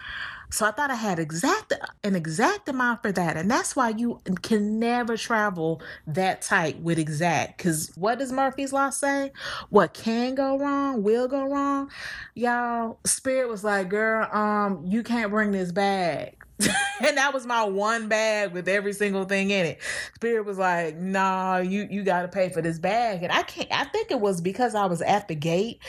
So 0.54 0.64
I 0.64 0.70
thought 0.70 0.92
I 0.92 0.94
had 0.94 1.18
exact 1.18 1.73
an 2.04 2.14
exact 2.14 2.68
amount 2.68 3.02
for 3.02 3.11
that. 3.11 3.37
And 3.37 3.50
that's 3.50 3.75
why 3.75 3.88
you 3.88 4.20
can 4.42 4.78
never 4.78 5.16
travel 5.16 5.82
that 6.06 6.42
tight 6.42 6.78
with 6.78 6.96
exact. 6.96 7.58
Cause 7.58 7.90
what 7.96 8.20
does 8.20 8.30
Murphy's 8.30 8.73
Law 8.73 8.90
say? 8.90 9.32
What 9.70 9.94
can 9.94 10.37
go 10.37 10.56
wrong 10.56 11.02
will 11.02 11.26
go 11.26 11.44
wrong. 11.50 11.90
Y'all, 12.37 13.00
Spirit 13.04 13.49
was 13.49 13.64
like, 13.64 13.88
girl, 13.88 14.28
um, 14.32 14.84
you 14.87 15.02
can't 15.02 15.32
bring 15.32 15.50
this 15.50 15.73
bag. 15.73 16.43
and 17.04 17.16
that 17.16 17.34
was 17.34 17.46
my 17.46 17.64
one 17.64 18.08
bag 18.08 18.52
with 18.52 18.68
every 18.68 18.92
single 18.92 19.25
thing 19.25 19.50
in 19.50 19.66
it. 19.66 19.78
Spirit 20.14 20.46
was 20.46 20.56
like, 20.56 20.96
"Nah, 20.96 21.58
you 21.58 21.88
you 21.90 22.04
got 22.04 22.23
to 22.23 22.28
pay 22.28 22.49
for 22.49 22.62
this 22.62 22.78
bag." 22.78 23.23
And 23.25 23.32
I 23.32 23.42
can't. 23.42 23.70
I 23.73 23.84
think 23.84 24.11
it 24.11 24.20
was 24.20 24.40
because 24.40 24.75
I 24.75 24.87
was 24.87 25.02
at 25.02 25.26
the 25.26 25.34
gate 25.34 25.80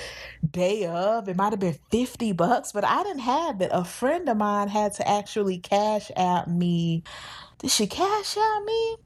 day 0.49 0.87
of. 0.87 1.29
It 1.29 1.37
might 1.37 1.53
have 1.53 1.59
been 1.59 1.77
fifty 1.91 2.31
bucks, 2.31 2.71
but 2.71 2.83
I 2.83 3.03
didn't 3.03 3.19
have 3.19 3.61
it. 3.61 3.69
A 3.71 3.85
friend 3.85 4.27
of 4.27 4.37
mine 4.37 4.67
had 4.67 4.93
to 4.95 5.07
actually 5.07 5.59
cash 5.59 6.09
out 6.17 6.49
me. 6.49 7.03
Did 7.59 7.69
she 7.71 7.87
cash 7.87 8.35
out 8.37 8.63
me? 8.65 8.97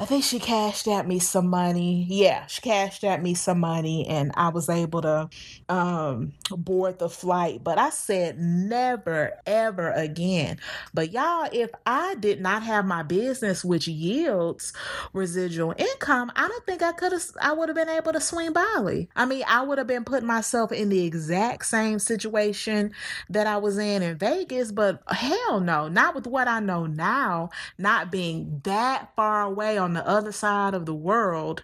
I 0.00 0.06
think 0.06 0.24
she 0.24 0.38
cashed 0.40 0.88
at 0.88 1.06
me 1.06 1.18
some 1.18 1.48
money. 1.48 2.06
Yeah, 2.08 2.46
she 2.46 2.62
cashed 2.62 3.04
at 3.04 3.22
me 3.22 3.34
some 3.34 3.60
money 3.60 4.06
and 4.08 4.32
I 4.34 4.48
was 4.48 4.70
able 4.70 5.02
to 5.02 5.28
um 5.68 6.32
board 6.50 6.98
the 6.98 7.10
flight. 7.10 7.62
But 7.62 7.78
I 7.78 7.90
said 7.90 8.38
never 8.38 9.32
ever 9.44 9.90
again. 9.90 10.58
But 10.94 11.12
y'all, 11.12 11.50
if 11.52 11.70
I 11.84 12.14
did 12.14 12.40
not 12.40 12.62
have 12.62 12.86
my 12.86 13.02
business 13.02 13.62
which 13.62 13.88
yields 13.88 14.72
residual 15.12 15.74
income, 15.76 16.32
I 16.34 16.48
don't 16.48 16.64
think 16.64 16.82
I 16.82 16.92
could 16.92 17.12
have 17.12 17.24
I 17.42 17.52
would 17.52 17.68
have 17.68 17.76
been 17.76 17.90
able 17.90 18.14
to 18.14 18.22
swing 18.22 18.54
Bali. 18.54 19.10
I 19.16 19.26
mean, 19.26 19.44
I 19.46 19.60
would 19.60 19.76
have 19.76 19.86
been 19.86 20.04
putting 20.04 20.26
myself 20.26 20.72
in 20.72 20.88
the 20.88 21.04
exact 21.04 21.66
same 21.66 21.98
situation 21.98 22.92
that 23.28 23.46
I 23.46 23.58
was 23.58 23.76
in 23.76 24.02
in 24.02 24.16
Vegas, 24.16 24.72
but 24.72 25.02
hell 25.08 25.60
no, 25.60 25.88
not 25.88 26.14
with 26.14 26.26
what 26.26 26.48
I 26.48 26.60
know 26.60 26.86
now, 26.86 27.50
not 27.78 28.10
being 28.10 28.60
that 28.64 29.10
far 29.14 29.42
away 29.42 29.76
on 29.76 29.89
the 29.94 30.06
other 30.06 30.32
side 30.32 30.74
of 30.74 30.86
the 30.86 30.94
world 30.94 31.62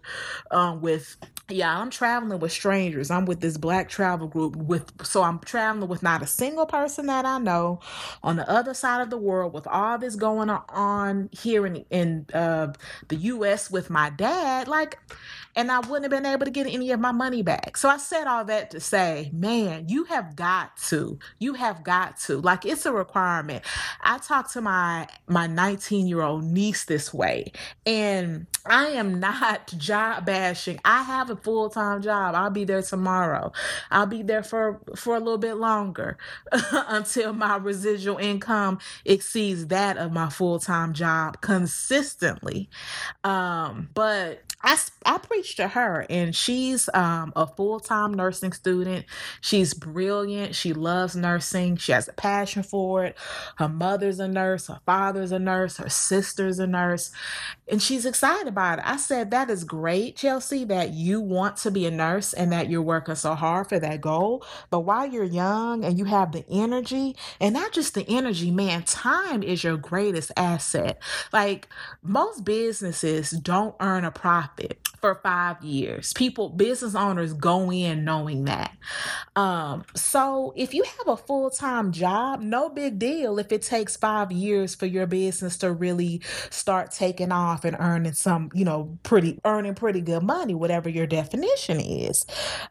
um, 0.51 0.81
with 0.81 1.17
yeah 1.49 1.79
i'm 1.79 1.91
traveling 1.91 2.41
with 2.41 2.53
strangers. 2.53 3.11
I'm 3.11 3.25
with 3.25 3.41
this 3.41 3.57
black 3.57 3.89
travel 3.89 4.27
group 4.29 4.57
with 4.57 4.93
so 5.07 5.23
i'm 5.23 5.39
traveling 5.41 5.89
with 5.89 6.03
not 6.03 6.23
a 6.23 6.27
single 6.27 6.67
person 6.67 7.07
that 7.07 7.25
i 7.25 7.39
know 7.39 7.81
on 8.23 8.37
the 8.37 8.49
other 8.51 8.75
side 8.75 9.01
of 9.01 9.11
the 9.11 9.19
world 9.19 9.53
with 9.53 9.67
all 9.67 9.99
this 9.99 10.17
going 10.17 10.51
on 10.51 11.29
here 11.33 11.67
in 11.67 11.85
in 11.91 12.27
uh, 12.35 12.73
the 13.09 13.17
us 13.17 13.71
with 13.71 13.91
my 13.91 14.11
dad. 14.11 14.69
Like 14.69 14.99
and 15.57 15.73
I 15.73 15.81
wouldn't 15.81 16.05
have 16.05 16.11
been 16.11 16.31
able 16.31 16.45
to 16.45 16.51
get 16.51 16.67
any 16.67 16.93
of 16.93 17.01
my 17.01 17.13
money 17.13 17.43
back. 17.43 17.79
So 17.79 17.89
I 17.89 17.97
said 17.97 18.27
all 18.27 18.45
that 18.45 18.71
to 18.73 18.81
say, 18.81 19.31
man, 19.33 19.89
you 19.89 20.05
have 20.05 20.37
got 20.37 20.77
to. 20.89 21.19
You 21.39 21.55
have 21.55 21.83
got 21.83 22.21
to. 22.21 22.39
Like 22.39 22.67
it's 22.67 22.85
a 22.85 22.93
requirement. 22.93 23.65
I 24.03 24.19
talked 24.19 24.53
to 24.53 24.61
my 24.61 25.09
my 25.27 25.49
19-year-old 25.49 26.45
niece 26.45 26.85
this 26.85 27.13
way, 27.13 27.53
and 27.87 28.47
I 28.67 28.89
am 28.89 29.19
not 29.19 29.67
job 29.79 30.27
bashing. 30.27 30.79
I 30.85 31.03
have 31.03 31.31
a 31.31 31.37
full-time 31.37 32.03
job. 32.03 32.35
I'll 32.35 32.51
be 32.51 32.65
there 32.65 32.83
tomorrow. 32.83 33.53
I'll 33.91 34.07
be 34.07 34.23
there 34.23 34.43
for 34.43 34.81
for 34.95 35.17
a 35.17 35.21
little 35.21 35.39
bit 35.39 35.55
longer 35.55 36.19
until 36.53 37.33
my 37.33 37.57
residual 37.57 38.19
income 38.19 38.79
exceeds 39.07 39.69
that 39.69 39.97
of 39.97 40.13
my 40.13 40.29
full-time 40.29 40.93
job 40.93 41.41
consistently. 41.41 42.69
Um, 43.25 43.89
but 43.95 44.43
I, 44.63 44.77
I 45.05 45.19
preach 45.19 45.46
to 45.55 45.69
her, 45.69 46.05
and 46.11 46.35
she's 46.35 46.89
um, 46.93 47.33
a 47.37 47.47
full 47.47 47.81
time 47.81 48.13
nursing 48.13 48.53
student. 48.53 49.07
She's 49.41 49.73
brilliant. 49.75 50.55
She 50.55 50.73
loves 50.73 51.17
nursing. 51.17 51.77
She 51.77 51.93
has 51.93 52.09
a 52.09 52.13
passion 52.13 52.63
for 52.63 53.05
it. 53.05 53.17
Her 53.57 53.69
mother's 53.69 54.19
a 54.21 54.29
nurse. 54.29 54.67
Her 54.67 54.81
father's 54.85 55.33
a 55.33 55.39
nurse. 55.39 55.77
Her 55.77 55.89
sister's 55.89 56.59
a 56.59 56.67
nurse. 56.67 57.11
And 57.69 57.81
she's 57.83 58.05
excited 58.07 58.49
about 58.49 58.79
it. 58.81 58.85
I 58.87 58.97
said, 58.97 59.31
That 59.31 59.51
is 59.51 59.65
great, 59.65 60.17
Chelsea, 60.17 60.65
that 60.65 60.93
you 60.93 61.21
want 61.21 61.57
to 61.59 61.71
be 61.71 61.87
a 61.87 61.91
nurse 61.91 62.33
and 62.33 62.53
that 62.53 62.69
you're 62.69 62.83
working 62.83 63.15
so 63.15 63.35
hard 63.35 63.69
for 63.69 63.79
that 63.79 64.01
goal. 64.01 64.45
But 64.71 64.81
while 64.81 65.07
you're 65.07 65.25
young 65.25 65.85
and 65.85 65.99
you 65.99 66.05
have 66.07 66.33
the 66.33 66.45
energy, 66.51 67.17
and 67.41 67.55
not 67.55 67.73
just 67.73 67.95
the 67.95 68.09
energy, 68.09 68.51
man, 68.51 68.83
time 68.83 69.43
is 69.43 69.65
your 69.65 69.77
greatest 69.77 70.33
asset. 70.37 71.01
Like 71.33 71.69
most 72.03 72.45
businesses 72.45 73.31
don't 73.31 73.75
earn 73.81 74.05
a 74.05 74.11
profit 74.11 74.27
profit 74.57 74.79
for 75.01 75.15
five 75.23 75.36
years. 75.63 76.13
People, 76.15 76.51
business 76.51 76.95
owners 76.95 77.33
go 77.33 77.71
in 77.73 78.05
knowing 78.05 78.45
that. 78.45 78.77
Um, 79.35 79.85
so 79.95 80.53
if 80.57 80.75
you 80.75 80.83
have 80.85 81.09
a 81.09 81.17
full 81.17 81.51
time 81.51 81.93
job, 81.93 82.41
no 82.41 82.69
big 82.69 82.99
deal 82.99 83.39
if 83.39 83.53
it 83.53 83.63
takes 83.63 83.97
five 83.97 84.33
years 84.33 84.75
for 84.75 84.87
your 84.87 85.07
business 85.07 85.57
to 85.59 85.73
really 85.73 86.23
start 86.51 86.91
taking 86.91 87.33
off 87.33 87.65
and 87.65 87.77
earning 87.79 88.15
some, 88.15 88.51
you 88.55 88.65
know, 88.65 88.99
pretty 89.03 89.39
earning 89.45 89.75
pretty 89.75 90.01
good 90.01 90.23
money, 90.23 90.55
whatever 90.55 90.89
your 90.89 91.07
definition 91.07 91.81
is. 91.81 92.25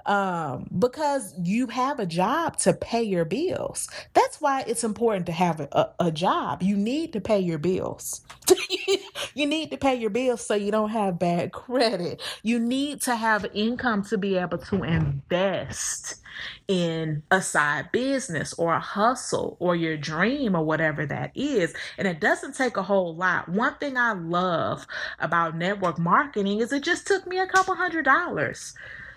Um, 0.05 0.67
because 0.77 1.33
you 1.43 1.67
have 1.67 1.99
a 1.99 2.05
job 2.05 2.57
to 2.57 2.73
pay 2.73 3.03
your 3.03 3.25
bills. 3.25 3.87
That's 4.13 4.41
why 4.41 4.63
it's 4.67 4.83
important 4.83 5.25
to 5.27 5.31
have 5.31 5.59
a, 5.59 5.93
a 5.99 6.11
job. 6.11 6.63
You 6.63 6.75
need 6.75 7.13
to 7.13 7.21
pay 7.21 7.39
your 7.39 7.59
bills. 7.59 8.21
you 9.33 9.45
need 9.45 9.71
to 9.71 9.77
pay 9.77 9.95
your 9.95 10.09
bills 10.09 10.45
so 10.45 10.55
you 10.55 10.71
don't 10.71 10.89
have 10.89 11.19
bad 11.19 11.51
credit. 11.51 12.21
You 12.43 12.59
need 12.59 13.01
to 13.03 13.15
have 13.15 13.45
income 13.53 14.03
to 14.05 14.17
be 14.17 14.37
able 14.37 14.57
to 14.57 14.83
invest 14.83 16.21
in 16.67 17.23
a 17.31 17.41
side 17.41 17.91
business 17.91 18.53
or 18.53 18.73
a 18.73 18.79
hustle 18.79 19.55
or 19.59 19.75
your 19.75 19.97
dream 19.97 20.55
or 20.55 20.63
whatever 20.63 21.05
that 21.05 21.31
is. 21.35 21.73
And 21.97 22.07
it 22.07 22.19
doesn't 22.19 22.55
take 22.55 22.77
a 22.77 22.83
whole 22.83 23.15
lot. 23.15 23.49
One 23.49 23.75
thing 23.75 23.97
I 23.97 24.13
love 24.13 24.85
about 25.19 25.57
network 25.57 25.97
marketing 25.97 26.59
is 26.59 26.73
it 26.73 26.83
just 26.83 27.07
took 27.07 27.25
me 27.27 27.39
a 27.39 27.47
couple 27.47 27.75
hundred 27.75 28.05
dollars 28.05 28.73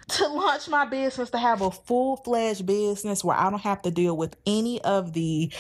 to 0.09 0.27
launch 0.27 0.69
my 0.69 0.87
business, 0.87 1.31
to 1.31 1.39
have 1.39 1.61
a 1.61 1.71
full 1.71 2.17
fledged 2.17 2.65
business 2.67 3.23
where 3.23 3.37
I 3.37 3.51
don't 3.51 3.61
have 3.61 3.83
to 3.83 3.91
deal 3.91 4.17
with 4.17 4.37
any 4.47 4.81
of 4.83 5.13
the 5.13 5.53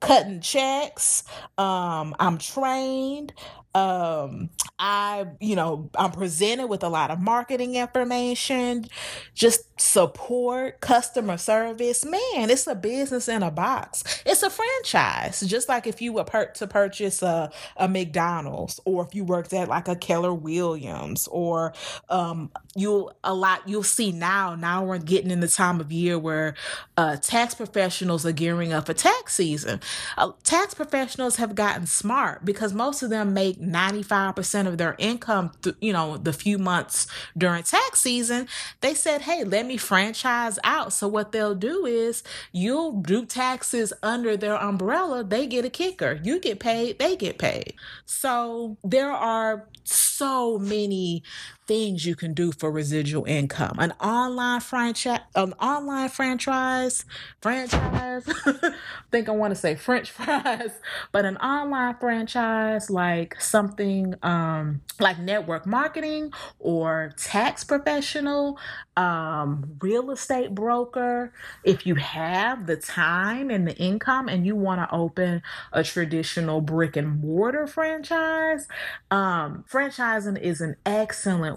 cutting 0.00 0.40
checks. 0.40 1.24
Um, 1.56 2.14
I'm 2.20 2.38
trained. 2.38 3.32
Um, 3.74 4.50
I, 4.78 5.26
you 5.40 5.54
know, 5.56 5.90
I'm 5.96 6.10
presented 6.10 6.66
with 6.66 6.82
a 6.82 6.88
lot 6.88 7.10
of 7.10 7.20
marketing 7.20 7.76
information, 7.76 8.86
just 9.34 9.80
support, 9.80 10.80
customer 10.80 11.36
service. 11.38 12.04
Man, 12.04 12.50
it's 12.50 12.66
a 12.66 12.74
business 12.74 13.28
in 13.28 13.42
a 13.42 13.50
box. 13.50 14.22
It's 14.26 14.42
a 14.42 14.50
franchise, 14.50 15.40
just 15.40 15.68
like 15.68 15.86
if 15.86 16.02
you 16.02 16.12
were 16.12 16.24
per- 16.24 16.50
to 16.52 16.66
purchase 16.66 17.22
a, 17.22 17.50
a 17.76 17.88
McDonald's 17.88 18.80
or 18.84 19.06
if 19.06 19.14
you 19.14 19.24
worked 19.24 19.52
at 19.52 19.68
like 19.68 19.88
a 19.88 19.96
Keller 19.96 20.34
Williams 20.34 21.28
or 21.28 21.72
um, 22.08 22.50
you'll 22.76 23.12
a 23.22 23.34
lot 23.34 23.68
you'll 23.68 23.82
see 23.82 24.12
now. 24.12 24.54
Now 24.54 24.84
we're 24.84 24.98
getting 24.98 25.30
in 25.30 25.40
the 25.40 25.48
time 25.48 25.80
of 25.80 25.92
year 25.92 26.18
where 26.18 26.54
uh, 26.96 27.16
tax 27.16 27.54
professionals 27.54 28.26
are 28.26 28.32
gearing 28.32 28.72
up 28.72 28.86
for 28.86 28.94
tax 28.94 29.34
season. 29.34 29.80
Uh, 30.18 30.32
tax 30.42 30.74
professionals 30.74 31.36
have 31.36 31.54
gotten 31.54 31.86
smart 31.86 32.44
because 32.44 32.72
most 32.72 33.02
of 33.02 33.10
them 33.10 33.34
make 33.34 33.58
95% 33.64 34.66
of 34.66 34.78
their 34.78 34.94
income, 34.98 35.52
th- 35.62 35.76
you 35.80 35.92
know, 35.92 36.16
the 36.16 36.32
few 36.32 36.58
months 36.58 37.06
during 37.36 37.62
tax 37.62 38.00
season. 38.00 38.48
They 38.80 38.94
said, 38.94 39.22
hey, 39.22 39.44
let 39.44 39.66
me 39.66 39.76
franchise 39.76 40.58
out. 40.64 40.92
So 40.92 41.08
what 41.08 41.32
they'll 41.32 41.54
do 41.54 41.86
is 41.86 42.22
you'll 42.52 43.00
do 43.00 43.26
taxes 43.26 43.92
under 44.02 44.36
their 44.36 44.56
umbrella. 44.56 45.24
They 45.24 45.46
get 45.46 45.64
a 45.64 45.70
kicker. 45.70 46.20
You 46.22 46.40
get 46.40 46.60
paid, 46.60 46.98
they 46.98 47.16
get 47.16 47.38
paid. 47.38 47.74
So 48.06 48.76
there 48.84 49.12
are 49.12 49.68
so 49.84 50.58
many 50.58 51.22
things 51.66 52.04
you 52.04 52.14
can 52.14 52.34
do 52.34 52.52
for 52.52 52.70
residual 52.70 53.24
income. 53.24 53.76
An 53.78 53.92
online 53.92 54.60
franchise, 54.60 55.20
an 55.34 55.52
online 55.54 56.08
franchise, 56.08 57.04
franchise. 57.40 58.24
I 58.46 58.74
think 59.10 59.28
I 59.28 59.32
want 59.32 59.52
to 59.52 59.60
say 59.60 59.74
French 59.74 60.10
fries, 60.10 60.70
but 61.12 61.24
an 61.24 61.36
online 61.38 61.96
franchise 61.96 62.90
like 62.90 63.40
something 63.40 64.14
um, 64.22 64.82
like 65.00 65.18
network 65.18 65.66
marketing 65.66 66.32
or 66.58 67.12
tax 67.16 67.64
professional, 67.64 68.58
um, 68.96 69.76
real 69.80 70.10
estate 70.10 70.54
broker. 70.54 71.32
If 71.64 71.86
you 71.86 71.94
have 71.94 72.66
the 72.66 72.76
time 72.76 73.50
and 73.50 73.66
the 73.66 73.76
income 73.76 74.28
and 74.28 74.46
you 74.46 74.54
want 74.54 74.80
to 74.80 74.94
open 74.94 75.42
a 75.72 75.82
traditional 75.82 76.60
brick 76.60 76.96
and 76.96 77.20
mortar 77.20 77.66
franchise, 77.66 78.68
um, 79.10 79.64
franchising 79.70 80.40
is 80.40 80.60
an 80.60 80.76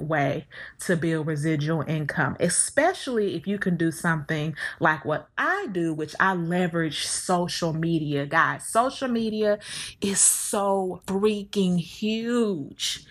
way 0.01 0.47
to 0.79 0.95
build 0.95 1.27
residual 1.27 1.81
income, 1.87 2.35
especially 2.39 3.35
if 3.35 3.47
you 3.47 3.57
can 3.57 3.77
do 3.77 3.91
something 3.91 4.55
like 4.79 5.05
what 5.05 5.29
I 5.37 5.67
do, 5.71 5.93
which 5.93 6.15
I 6.19 6.33
leverage 6.33 7.05
social 7.05 7.73
media. 7.73 8.25
Guys, 8.25 8.65
social 8.65 9.07
media 9.07 9.59
is 10.01 10.19
so 10.19 11.01
freaking 11.07 11.79
huge 11.79 13.05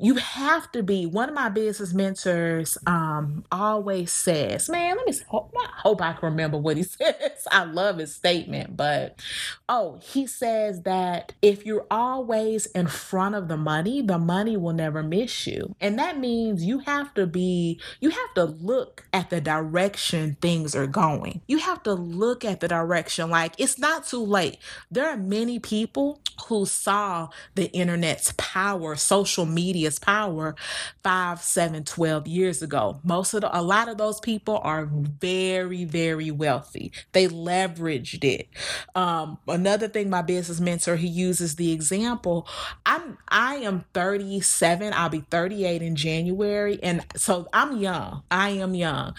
you 0.00 0.14
have 0.16 0.70
to 0.72 0.82
be 0.82 1.06
one 1.06 1.28
of 1.28 1.34
my 1.34 1.48
business 1.48 1.94
mentors 1.94 2.78
um 2.86 3.44
always 3.52 4.12
says 4.12 4.68
man 4.68 4.96
let 4.96 5.06
me 5.06 5.14
hope, 5.28 5.54
I 5.58 5.68
hope 5.76 6.02
i 6.02 6.12
can 6.12 6.30
remember 6.30 6.58
what 6.58 6.76
he 6.76 6.82
says. 6.84 7.46
I 7.50 7.64
love 7.64 7.98
his 7.98 8.14
statement 8.14 8.76
but 8.76 9.20
oh 9.68 9.98
he 10.02 10.26
says 10.26 10.82
that 10.82 11.34
if 11.42 11.66
you're 11.66 11.86
always 11.90 12.66
in 12.66 12.86
front 12.88 13.34
of 13.34 13.48
the 13.48 13.56
money 13.56 14.02
the 14.02 14.18
money 14.18 14.56
will 14.56 14.72
never 14.72 15.02
miss 15.02 15.46
you. 15.46 15.74
And 15.80 15.98
that 15.98 16.18
means 16.18 16.64
you 16.64 16.80
have 16.80 17.14
to 17.14 17.26
be 17.26 17.80
you 18.00 18.10
have 18.10 18.34
to 18.34 18.44
look 18.44 19.04
at 19.12 19.30
the 19.30 19.40
direction 19.40 20.36
things 20.40 20.74
are 20.74 20.86
going. 20.86 21.40
You 21.46 21.58
have 21.58 21.82
to 21.84 21.94
look 21.94 22.44
at 22.44 22.60
the 22.60 22.68
direction 22.68 23.30
like 23.30 23.54
it's 23.58 23.78
not 23.78 24.06
too 24.06 24.24
late. 24.24 24.58
There 24.90 25.08
are 25.08 25.16
many 25.16 25.58
people 25.58 26.20
who 26.46 26.66
saw 26.66 27.28
the 27.54 27.70
internet's 27.72 28.32
power 28.36 28.96
social 28.96 29.46
media 29.46 29.87
power 29.96 30.56
five, 31.04 31.40
seven, 31.40 31.84
12 31.84 32.26
years 32.26 32.62
ago. 32.62 32.98
Most 33.04 33.32
of 33.34 33.42
the, 33.42 33.56
a 33.56 33.62
lot 33.62 33.88
of 33.88 33.96
those 33.96 34.18
people 34.18 34.58
are 34.64 34.86
very, 34.90 35.84
very 35.84 36.32
wealthy. 36.32 36.90
They 37.12 37.28
leveraged 37.28 38.24
it. 38.24 38.48
Um, 38.96 39.38
another 39.46 39.86
thing, 39.86 40.10
my 40.10 40.22
business 40.22 40.58
mentor, 40.58 40.96
he 40.96 41.06
uses 41.06 41.54
the 41.54 41.70
example. 41.70 42.48
I'm, 42.84 43.18
I 43.28 43.56
am 43.56 43.84
37. 43.94 44.92
I'll 44.92 45.08
be 45.08 45.20
38 45.30 45.80
in 45.82 45.94
January. 45.94 46.80
And 46.82 47.04
so 47.14 47.48
I'm 47.52 47.78
young. 47.78 48.24
I 48.30 48.50
am 48.50 48.74
young. 48.74 49.14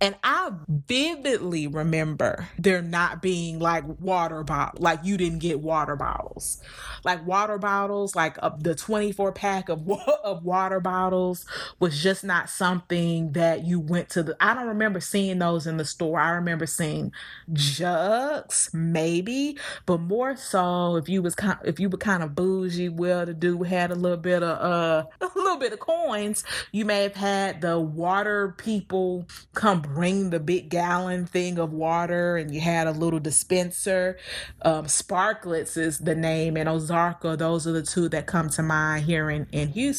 And 0.00 0.14
I 0.22 0.52
vividly 0.68 1.66
remember 1.66 2.48
there 2.58 2.82
not 2.82 3.20
being 3.20 3.58
like 3.58 3.84
water 4.00 4.44
bottles, 4.44 4.80
like 4.80 5.00
you 5.02 5.16
didn't 5.16 5.40
get 5.40 5.60
water 5.60 5.96
bottles, 5.96 6.62
like 7.04 7.26
water 7.26 7.58
bottles, 7.58 8.14
like 8.14 8.36
the 8.60 8.74
24 8.74 9.32
pack 9.32 9.68
of, 9.68 9.88
of 10.24 10.44
water 10.44 10.80
bottles 10.80 11.46
was 11.78 12.02
just 12.02 12.24
not 12.24 12.48
something 12.50 13.32
that 13.32 13.64
you 13.64 13.80
went 13.80 14.08
to 14.10 14.22
the, 14.22 14.36
I 14.40 14.54
don't 14.54 14.68
remember 14.68 15.00
seeing 15.00 15.38
those 15.38 15.66
in 15.66 15.76
the 15.76 15.84
store. 15.84 16.18
I 16.20 16.30
remember 16.30 16.66
seeing 16.66 17.12
jugs, 17.52 18.70
maybe, 18.72 19.58
but 19.86 20.00
more 20.00 20.36
so 20.36 20.96
if 20.96 21.08
you 21.08 21.22
was 21.22 21.34
kind, 21.34 21.58
if 21.64 21.78
you 21.78 21.88
were 21.88 21.98
kind 21.98 22.22
of 22.22 22.34
bougie, 22.34 22.88
well 22.88 23.26
to 23.26 23.34
do, 23.34 23.62
had 23.62 23.90
a 23.90 23.94
little 23.94 24.16
bit 24.16 24.42
of, 24.42 24.58
uh, 24.58 25.04
a 25.20 25.30
little 25.38 25.58
bit 25.58 25.72
of 25.72 25.80
coins, 25.80 26.44
you 26.72 26.84
may 26.84 27.02
have 27.02 27.16
had 27.16 27.60
the 27.60 27.78
water 27.78 28.54
people 28.58 29.26
come 29.54 29.80
bring 29.80 30.30
the 30.30 30.40
big 30.40 30.68
gallon 30.68 31.26
thing 31.26 31.58
of 31.58 31.72
water 31.72 32.36
and 32.36 32.54
you 32.54 32.60
had 32.60 32.86
a 32.86 32.92
little 32.92 33.20
dispenser. 33.20 34.18
Um, 34.62 34.86
Sparkletts 34.86 35.76
is 35.76 35.98
the 35.98 36.14
name, 36.14 36.56
and 36.56 36.68
Ozarka, 36.68 37.36
those 37.36 37.66
are 37.66 37.72
the 37.72 37.82
two 37.82 38.08
that 38.10 38.26
come 38.26 38.48
to 38.50 38.62
mind 38.62 39.04
here 39.04 39.30
in, 39.30 39.46
in 39.52 39.68
Houston. 39.68 39.97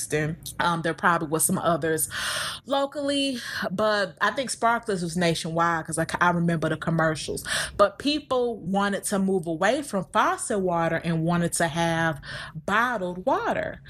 Um, 0.60 0.82
there 0.82 0.94
probably 0.94 1.28
was 1.28 1.44
some 1.44 1.58
others 1.58 2.10
locally, 2.66 3.40
but 3.72 4.16
I 4.22 4.32
think 4.32 4.52
Sparkletts 4.52 5.04
was 5.04 5.18
nationwide 5.18 5.84
because 5.86 5.98
I, 6.00 6.06
I 6.22 6.32
remember 6.32 6.70
the 6.70 6.78
commercials. 6.78 7.46
But 7.78 8.00
people 8.00 8.58
wanted 8.58 9.04
to 9.06 9.20
move 9.20 9.48
away 9.48 9.82
from 9.82 10.06
faucet 10.14 10.60
water 10.60 11.02
and 11.04 11.24
wanted 11.24 11.54
to 11.54 11.68
have 11.68 12.22
bottled 12.66 13.26
water. 13.26 13.82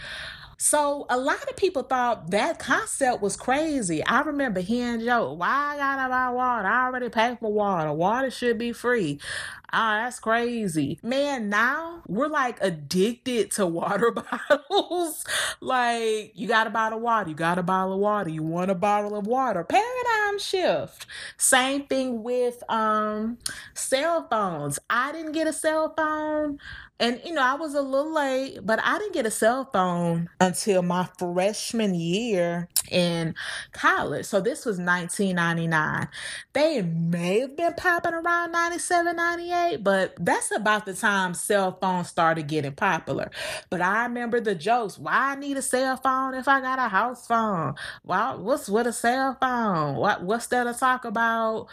So 0.62 1.06
a 1.10 1.18
lot 1.18 1.42
of 1.50 1.56
people 1.56 1.84
thought 1.84 2.32
that 2.32 2.60
concept 2.60 3.22
was 3.22 3.38
crazy. 3.38 4.06
I 4.06 4.20
remember 4.22 4.60
hearing 4.60 5.00
Joe, 5.00 5.32
why 5.32 5.76
I 5.76 5.78
gotta 5.78 6.10
buy 6.10 6.30
water? 6.32 6.68
I 6.68 6.86
already 6.88 7.08
pay 7.08 7.38
for 7.40 7.52
water. 7.52 7.94
Water 7.94 8.30
should 8.30 8.58
be 8.58 8.74
free. 8.74 9.22
Ah, 9.72 10.04
that's 10.04 10.20
crazy. 10.20 11.00
Man, 11.04 11.50
now 11.50 12.02
we're 12.08 12.28
like 12.28 12.58
addicted 12.62 13.52
to 13.52 13.66
water 13.66 14.12
bottles. 14.50 15.24
like, 15.62 16.32
you 16.36 16.48
got 16.48 16.68
a 16.68 16.72
bottle 16.72 16.98
of 16.98 17.04
water, 17.04 17.30
you 17.30 17.36
got 17.36 17.58
a 17.58 17.64
bottle 17.64 17.94
of 17.94 18.00
water, 18.00 18.30
you 18.30 18.44
want 18.44 18.72
a 18.72 18.76
bottle 18.76 19.16
of 19.16 19.28
water. 19.28 19.64
Paradigm 19.64 20.40
shift. 20.40 21.06
Same 21.38 21.86
thing 21.86 22.24
with 22.24 22.64
um 22.70 23.38
cell 23.74 24.28
phones. 24.30 24.80
I 24.90 25.12
didn't 25.12 25.34
get 25.34 25.48
a 25.48 25.54
cell 25.54 25.94
phone 25.96 26.60
and 27.02 27.22
you 27.24 27.34
know, 27.34 27.42
I 27.42 27.54
was 27.54 27.76
a 27.76 27.82
little 27.82 28.14
late, 28.14 28.60
but 28.62 28.80
I 28.84 28.98
didn't 29.00 29.14
get 29.14 29.26
a 29.26 29.32
cell 29.32 29.70
phone 29.72 30.30
until 30.42 30.82
my 30.82 31.08
freshman 31.18 31.96
year 31.96 32.68
in 32.92 33.36
college. 33.72 34.26
So 34.26 34.42
this 34.42 34.66
was 34.66 34.80
1999. 34.80 36.10
They 36.52 36.82
may 36.82 37.40
have 37.40 37.56
been 37.56 37.74
popping 37.76 38.14
around 38.14 38.52
97, 38.52 39.16
98, 39.16 39.56
but 39.82 40.16
that's 40.20 40.52
about 40.52 40.86
the 40.86 40.94
time 40.94 41.34
cell 41.34 41.78
phones 41.80 42.08
started 42.08 42.48
getting 42.48 42.74
popular. 42.74 43.32
But 43.70 43.82
I 43.82 44.04
remember 44.04 44.40
the 44.40 44.56
jokes. 44.56 44.98
Why 44.98 45.34
I 45.34 45.36
need 45.36 45.58
a 45.58 45.62
cell 45.62 45.98
phone 45.98 46.34
if 46.34 46.48
I 46.48 46.62
got 46.62 46.80
a 46.80 46.90
house 46.90 47.28
phone? 47.28 47.76
Well, 48.04 48.42
what's 48.42 48.70
with 48.70 48.88
a 48.88 48.94
cell 48.94 49.38
phone? 49.40 49.96
What 49.96 50.24
what's 50.24 50.48
there 50.48 50.64
to 50.64 50.74
talk 50.74 51.06
about 51.06 51.68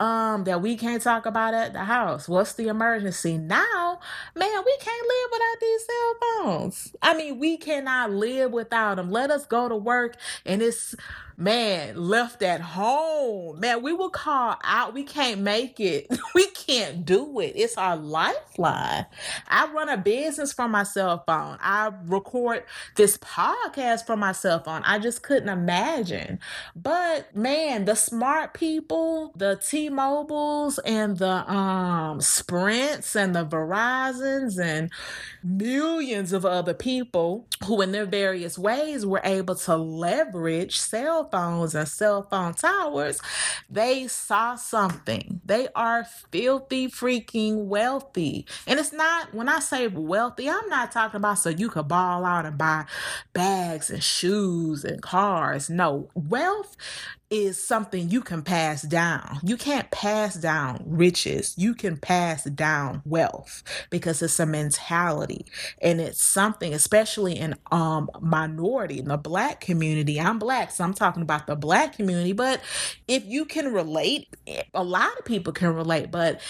um 0.00 0.44
that 0.44 0.62
we 0.62 0.76
can't 0.76 1.02
talk 1.02 1.26
about 1.26 1.54
at 1.54 1.72
the 1.72 1.84
house? 1.84 2.28
What's 2.28 2.54
the 2.54 2.68
emergency? 2.68 3.36
Now, 3.36 4.00
man, 4.34 4.62
we 4.64 4.76
can't 4.80 5.06
live 5.06 5.30
without 5.32 5.60
these 5.60 5.86
cell 5.86 6.14
phones. 6.20 6.96
I 7.02 7.16
mean, 7.16 7.38
we 7.38 7.56
cannot 7.56 8.10
live 8.10 8.52
without 8.52 8.96
them. 8.96 9.10
Let 9.10 9.30
us 9.30 9.46
go 9.46 9.68
to 9.68 9.76
work 9.76 10.16
and 10.44 10.62
it's 10.62 10.94
man 11.38 11.96
left 11.96 12.42
at 12.42 12.60
home 12.60 13.60
man 13.60 13.80
we 13.80 13.92
will 13.92 14.10
call 14.10 14.56
out 14.64 14.92
we 14.92 15.04
can't 15.04 15.40
make 15.40 15.78
it 15.78 16.08
we 16.34 16.44
can't 16.48 17.06
do 17.06 17.38
it 17.38 17.52
it's 17.54 17.78
our 17.78 17.96
lifeline 17.96 19.06
i 19.46 19.64
run 19.72 19.88
a 19.88 19.96
business 19.96 20.52
from 20.52 20.72
my 20.72 20.82
cell 20.82 21.22
phone 21.28 21.56
i 21.60 21.92
record 22.06 22.64
this 22.96 23.16
podcast 23.18 24.04
from 24.04 24.18
my 24.18 24.32
cell 24.32 24.58
phone 24.58 24.82
i 24.84 24.98
just 24.98 25.22
couldn't 25.22 25.48
imagine 25.48 26.40
but 26.74 27.34
man 27.36 27.84
the 27.84 27.94
smart 27.94 28.52
people 28.52 29.32
the 29.36 29.54
t-mobiles 29.88 30.78
and 30.80 31.18
the 31.18 31.50
um 31.50 32.20
sprints 32.20 33.16
and 33.16 33.34
the 33.34 33.44
verizons 33.44 34.62
and 34.62 34.90
millions 35.42 36.32
of 36.32 36.44
other 36.44 36.74
people 36.74 37.46
who 37.64 37.80
in 37.80 37.92
their 37.92 38.04
various 38.04 38.58
ways 38.58 39.06
were 39.06 39.20
able 39.24 39.54
to 39.54 39.76
leverage 39.76 40.78
cell 40.78 41.28
phones 41.30 41.74
and 41.74 41.88
cell 41.88 42.26
phone 42.30 42.54
towers, 42.54 43.20
they 43.70 44.06
saw 44.06 44.54
something. 44.54 45.40
They 45.44 45.68
are 45.74 46.04
filthy 46.30 46.88
freaking 46.88 47.66
wealthy. 47.66 48.46
And 48.66 48.78
it's 48.78 48.92
not, 48.92 49.34
when 49.34 49.48
I 49.48 49.60
say 49.60 49.86
wealthy, 49.86 50.50
I'm 50.50 50.68
not 50.68 50.92
talking 50.92 51.18
about 51.18 51.38
so 51.38 51.50
you 51.50 51.68
could 51.68 51.88
ball 51.88 52.24
out 52.24 52.46
and 52.46 52.58
buy 52.58 52.84
bags 53.32 53.90
and 53.90 54.02
shoes 54.02 54.84
and 54.84 55.00
cars. 55.00 55.70
No, 55.70 56.08
wealth 56.14 56.76
is 57.30 57.62
something 57.62 58.08
you 58.08 58.22
can 58.22 58.42
pass 58.42 58.82
down. 58.82 59.38
You 59.42 59.56
can't 59.56 59.90
pass 59.90 60.34
down 60.34 60.82
riches. 60.86 61.54
You 61.58 61.74
can 61.74 61.96
pass 61.96 62.44
down 62.44 63.02
wealth 63.04 63.62
because 63.90 64.22
it's 64.22 64.40
a 64.40 64.46
mentality 64.46 65.44
and 65.82 66.00
it's 66.00 66.22
something, 66.22 66.72
especially 66.72 67.38
in 67.38 67.54
um 67.70 68.08
minority, 68.20 68.98
in 68.98 69.08
the 69.08 69.18
black 69.18 69.60
community. 69.60 70.20
I'm 70.20 70.38
black, 70.38 70.70
so 70.70 70.84
I'm 70.84 70.94
talking 70.94 71.22
about 71.22 71.46
the 71.46 71.56
black 71.56 71.96
community. 71.96 72.32
But 72.32 72.60
if 73.06 73.24
you 73.26 73.44
can 73.44 73.72
relate, 73.72 74.28
a 74.72 74.84
lot 74.84 75.18
of 75.18 75.24
people 75.24 75.52
can 75.52 75.74
relate, 75.74 76.10
but 76.10 76.40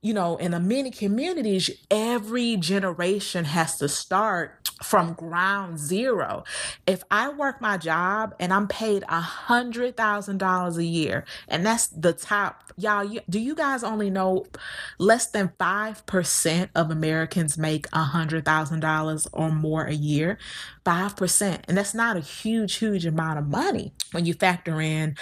you 0.00 0.14
know, 0.14 0.36
in 0.36 0.52
the 0.52 0.60
many 0.60 0.92
communities, 0.92 1.70
every 1.90 2.56
generation 2.56 3.44
has 3.44 3.78
to 3.78 3.88
start 3.88 4.67
from 4.82 5.14
ground 5.14 5.78
zero. 5.78 6.44
If 6.86 7.02
I 7.10 7.28
work 7.30 7.60
my 7.60 7.76
job 7.76 8.34
and 8.38 8.52
I'm 8.52 8.68
paid 8.68 9.04
a 9.08 9.20
hundred 9.20 9.96
thousand 9.96 10.38
dollars 10.38 10.76
a 10.76 10.84
year, 10.84 11.24
and 11.48 11.64
that's 11.64 11.88
the 11.88 12.12
top, 12.12 12.72
y'all. 12.76 13.04
You, 13.04 13.20
do 13.28 13.38
you 13.38 13.54
guys 13.54 13.82
only 13.82 14.10
know 14.10 14.46
less 14.98 15.26
than 15.26 15.52
five 15.58 16.04
percent 16.06 16.70
of 16.74 16.90
Americans 16.90 17.58
make 17.58 17.86
a 17.92 18.02
hundred 18.02 18.44
thousand 18.44 18.80
dollars 18.80 19.26
or 19.32 19.50
more 19.50 19.84
a 19.84 19.94
year? 19.94 20.38
Five 20.84 21.16
percent, 21.16 21.64
and 21.68 21.76
that's 21.76 21.94
not 21.94 22.16
a 22.16 22.20
huge, 22.20 22.76
huge 22.76 23.04
amount 23.06 23.38
of 23.38 23.46
money 23.46 23.92
when 24.12 24.26
you 24.26 24.34
factor 24.34 24.80
in 24.80 25.16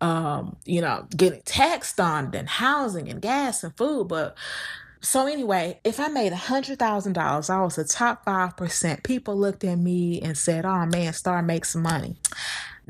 um, 0.00 0.56
you 0.64 0.80
know, 0.80 1.06
getting 1.14 1.42
taxed 1.42 2.00
on 2.00 2.34
and 2.34 2.48
housing 2.48 3.08
and 3.08 3.20
gas 3.20 3.62
and 3.62 3.76
food. 3.76 4.08
But 4.08 4.36
so 5.00 5.26
anyway, 5.26 5.80
if 5.84 5.98
I 5.98 6.08
made 6.08 6.32
a 6.32 6.36
hundred 6.36 6.78
thousand 6.78 7.14
dollars, 7.14 7.48
I 7.50 7.60
was 7.62 7.76
the 7.76 7.84
top 7.84 8.24
five 8.24 8.56
percent. 8.56 9.02
People 9.02 9.36
looked 9.36 9.64
at 9.64 9.78
me 9.78 10.20
and 10.20 10.36
said, 10.36 10.64
"Oh 10.66 10.86
man, 10.86 11.12
Starr 11.12 11.42
makes 11.42 11.74
money." 11.74 12.16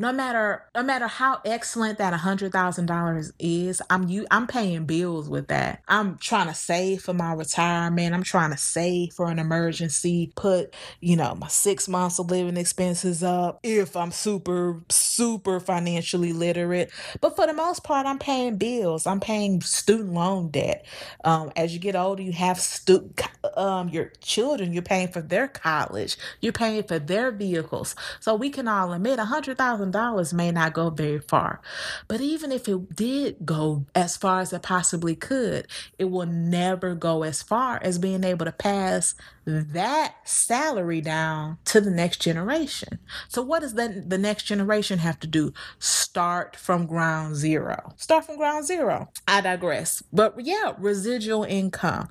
No 0.01 0.15
matter 0.15 0.65
no 0.75 0.83
matter 0.83 1.07
how 1.07 1.43
excellent 1.45 1.99
that 1.99 2.15
hundred 2.15 2.53
thousand 2.53 2.87
dollars 2.87 3.35
is, 3.39 3.83
I'm 3.91 4.09
you 4.09 4.27
I'm 4.31 4.47
paying 4.47 4.87
bills 4.87 5.29
with 5.29 5.49
that. 5.49 5.83
I'm 5.89 6.17
trying 6.17 6.49
to 6.49 6.55
save 6.55 7.03
for 7.03 7.13
my 7.13 7.35
retirement. 7.35 8.15
I'm 8.15 8.23
trying 8.23 8.51
to 8.51 8.57
save 8.57 9.13
for 9.13 9.31
an 9.31 9.39
emergency. 9.39 10.33
Put 10.37 10.75
you 11.01 11.17
know 11.17 11.35
my 11.35 11.49
six 11.49 11.87
months 11.87 12.19
of 12.19 12.31
living 12.31 12.57
expenses 12.57 13.23
up 13.23 13.61
if 13.63 13.95
I'm 13.95 14.11
super 14.11 14.81
super 14.89 15.61
financially 15.61 16.33
literate. 16.33 16.91
But 17.21 17.37
for 17.37 17.47
the 17.47 17.53
most 17.53 17.85
part, 17.85 18.07
I'm 18.07 18.19
paying 18.19 18.57
bills. 18.57 19.07
I'm 19.07 19.21
paying 19.21 19.61
student 19.61 20.15
loan 20.15 20.49
debt. 20.51 20.87
Um, 21.25 21.53
as 21.57 21.75
you 21.75 21.79
get 21.79 21.95
older, 21.95 22.23
you 22.23 22.33
have 22.33 22.59
stu- 22.59 23.13
um 23.55 23.91
your 23.91 24.13
children. 24.23 24.73
You're 24.73 24.83
paying 24.83 25.09
for 25.09 25.21
their 25.21 25.47
college. 25.47 26.17
You're 26.41 26.55
paying 26.55 26.85
for 26.85 26.99
their 26.99 27.31
vehicles. 27.31 27.95
So 28.21 28.35
we 28.35 28.49
can 28.49 28.67
all 28.67 28.95
admit 28.95 29.19
a 29.19 29.27
hundred 29.27 29.59
thousand 29.59 29.89
dollars 29.90 30.33
may 30.33 30.50
not 30.50 30.72
go 30.72 30.90
very 30.90 31.18
far. 31.18 31.61
But 32.09 32.20
even 32.20 32.53
if 32.53 32.68
it 32.68 32.94
did 32.94 33.44
go 33.44 33.87
as 33.94 34.16
far 34.16 34.40
as 34.40 34.53
it 34.53 34.62
possibly 34.62 35.14
could, 35.14 35.66
it 35.98 36.07
will 36.07 36.26
never 36.26 36.94
go 36.94 37.22
as 37.22 37.42
far 37.42 37.79
as 37.83 37.98
being 37.98 38.24
able 38.24 38.46
to 38.46 38.53
pass 38.53 39.14
that 39.44 40.14
salary 40.24 41.00
down 41.00 41.59
to 41.64 41.81
the 41.81 41.90
next 41.90 42.20
generation. 42.20 42.98
So 43.29 43.42
what 43.42 43.61
does 43.61 43.74
then 43.74 44.09
the 44.09 44.18
next 44.18 44.44
generation 44.44 44.98
have 44.98 45.18
to 45.20 45.26
do? 45.26 45.53
Start 45.79 46.57
from 46.57 46.87
ground 46.87 47.37
zero. 47.37 47.94
Start 47.96 48.26
from 48.26 48.37
ground 48.37 48.66
zero. 48.66 49.11
I 49.26 49.40
digress. 49.40 50.03
But 50.12 50.35
yeah, 50.40 50.74
residual 50.79 51.44
income. 51.44 52.09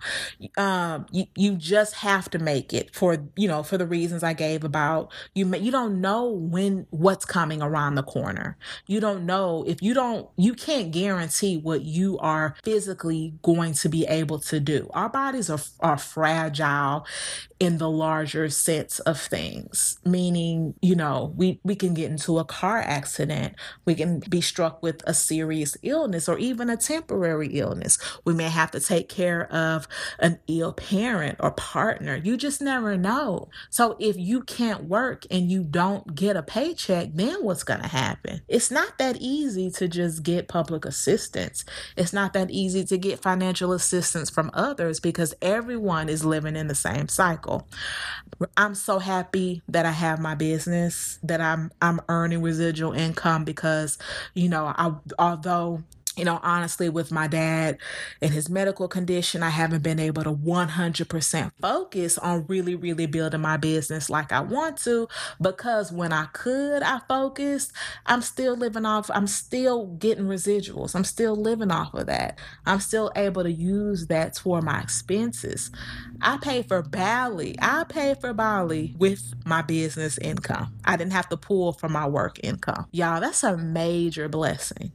Um, 0.57 1.05
you, 1.11 1.25
you 1.35 1.55
just 1.55 1.95
have 1.95 2.29
to 2.31 2.39
make 2.39 2.73
it 2.73 2.95
for 2.95 3.17
you 3.35 3.47
know 3.47 3.63
for 3.63 3.77
the 3.77 3.87
reasons 3.87 4.23
I 4.23 4.33
gave 4.33 4.63
about 4.63 5.11
you. 5.33 5.53
You 5.55 5.71
don't 5.71 6.01
know 6.01 6.29
when 6.29 6.87
what's 6.89 7.25
coming 7.25 7.61
around 7.69 7.95
the 7.95 8.03
corner. 8.03 8.58
You 8.88 8.99
don't 8.99 9.25
know 9.25 9.63
if 9.67 9.82
you 9.82 9.93
don't. 9.93 10.27
You 10.38 10.53
can't 10.53 10.91
guarantee 10.91 11.58
what 11.58 11.84
you 11.84 12.17
are 12.19 12.55
physically 12.63 13.34
going 13.41 13.73
to 13.73 13.89
be 13.89 14.05
able 14.05 14.39
to 14.39 14.60
do. 14.60 14.89
Our 14.93 15.10
bodies 15.10 15.49
are 15.49 15.60
are 15.79 15.97
fragile 15.97 17.05
in 17.60 17.77
the 17.77 17.89
larger 17.89 18.49
sense 18.49 18.99
of 18.99 19.19
things 19.19 19.99
meaning 20.05 20.73
you 20.82 20.95
know 20.95 21.34
we 21.36 21.60
we 21.63 21.75
can 21.75 21.93
get 21.93 22.10
into 22.10 22.39
a 22.39 22.45
car 22.45 22.79
accident 22.79 23.53
we 23.86 23.93
can 23.93 24.19
be 24.29 24.39
struck 24.39 24.82
with 24.82 25.01
a 25.05 25.13
serious 25.13 25.75
illness 25.84 26.29
or 26.29 26.38
even 26.38 26.69
a 26.69 26.77
temporary 26.77 27.49
illness 27.49 27.97
we 28.23 28.34
may 28.34 28.47
have 28.49 28.71
to 28.71 28.79
take 28.79 29.10
care 29.10 29.51
of 29.51 29.88
an 30.19 30.39
ill 30.47 30.71
parent 30.71 31.38
or 31.41 31.51
partner 31.51 32.15
you 32.15 32.38
just 32.38 32.62
never 32.62 32.97
know 32.97 33.49
so 33.69 33.97
if 33.99 34.15
you 34.17 34.41
can't 34.41 34.86
work 34.86 35.25
and 35.29 35.51
you 35.51 35.63
don't 35.63 36.15
get 36.15 36.38
a 36.38 36.43
paycheck 36.43 37.10
then 37.13 37.43
what's 37.43 37.59
going 37.63 37.82
to 37.82 37.88
happen 37.88 38.41
it's 38.48 38.72
not 38.72 38.98
that 38.98 39.17
easy 39.19 39.69
to 39.69 39.88
just 39.88 40.24
get 40.24 40.48
public 40.48 40.86
assistance 40.86 41.63
it's 41.98 42.13
not 42.13 42.34
that 42.34 42.50
easy 42.52 42.84
to 42.86 42.98
get 42.98 43.22
financial 43.22 43.74
assistance 43.74 44.30
from 44.30 44.52
others 44.54 45.00
because 45.00 45.34
everyone 45.41 46.10
is 46.10 46.26
living 46.26 46.56
in 46.56 46.67
the 46.67 46.76
same 46.76 47.08
cycle. 47.08 47.67
I'm 48.56 48.76
so 48.76 49.00
happy 49.00 49.62
that 49.67 49.86
I 49.86 49.91
have 49.91 50.19
my 50.19 50.36
business, 50.36 51.19
that 51.24 51.41
I'm 51.41 51.72
I'm 51.82 52.00
earning 52.08 52.41
residual 52.41 52.93
income 52.93 53.43
because, 53.43 53.98
you 54.34 54.50
know, 54.50 54.65
I 54.67 54.93
although 55.17 55.84
you 56.19 56.25
know, 56.25 56.41
honestly, 56.43 56.89
with 56.89 57.13
my 57.13 57.27
dad 57.27 57.77
and 58.21 58.34
his 58.34 58.49
medical 58.49 58.89
condition, 58.89 59.41
I 59.41 59.49
haven't 59.51 59.84
been 59.84 59.99
able 59.99 60.21
to 60.23 60.34
100% 60.34 61.51
focus 61.62 62.17
on 62.17 62.45
really, 62.47 62.75
really 62.75 63.05
building 63.05 63.39
my 63.39 63.55
business 63.55 64.10
like 64.10 64.34
I 64.34 64.41
want 64.41 64.77
to 64.79 65.08
because 65.41 65.93
when 65.93 66.12
I 66.12 66.25
could, 66.34 66.84
I 66.84 66.99
focused. 67.08 67.71
I'm 68.05 68.21
still 68.21 68.58
living 68.58 68.86
off, 68.86 69.10
I'm 69.13 69.27
still 69.27 69.88
getting 69.95 70.25
residuals. 70.25 70.93
I'm 70.93 71.05
still 71.05 71.38
living 71.38 71.71
off 71.71 71.93
of 71.93 72.08
that. 72.08 72.38
I'm 72.65 72.82
still 72.82 73.13
able 73.15 73.43
to 73.43 73.51
use 73.51 74.08
that 74.08 74.38
for 74.38 74.62
my 74.62 74.82
expenses. 74.82 75.71
I 76.21 76.38
pay 76.38 76.63
for 76.63 76.82
Bali. 76.82 77.55
I 77.62 77.84
pay 77.84 78.15
for 78.15 78.34
Bali 78.34 78.95
with 78.97 79.34
my 79.45 79.62
business 79.62 80.17
income. 80.17 80.73
I 80.86 80.97
didn't 80.97 81.13
have 81.13 81.29
to 81.29 81.38
pull 81.38 81.73
from 81.73 81.93
my 81.93 82.08
work 82.08 82.39
income. 82.43 82.88
Y'all, 82.91 83.21
that's 83.21 83.43
a 83.43 83.58
major 83.58 84.27
blessing. 84.27 84.91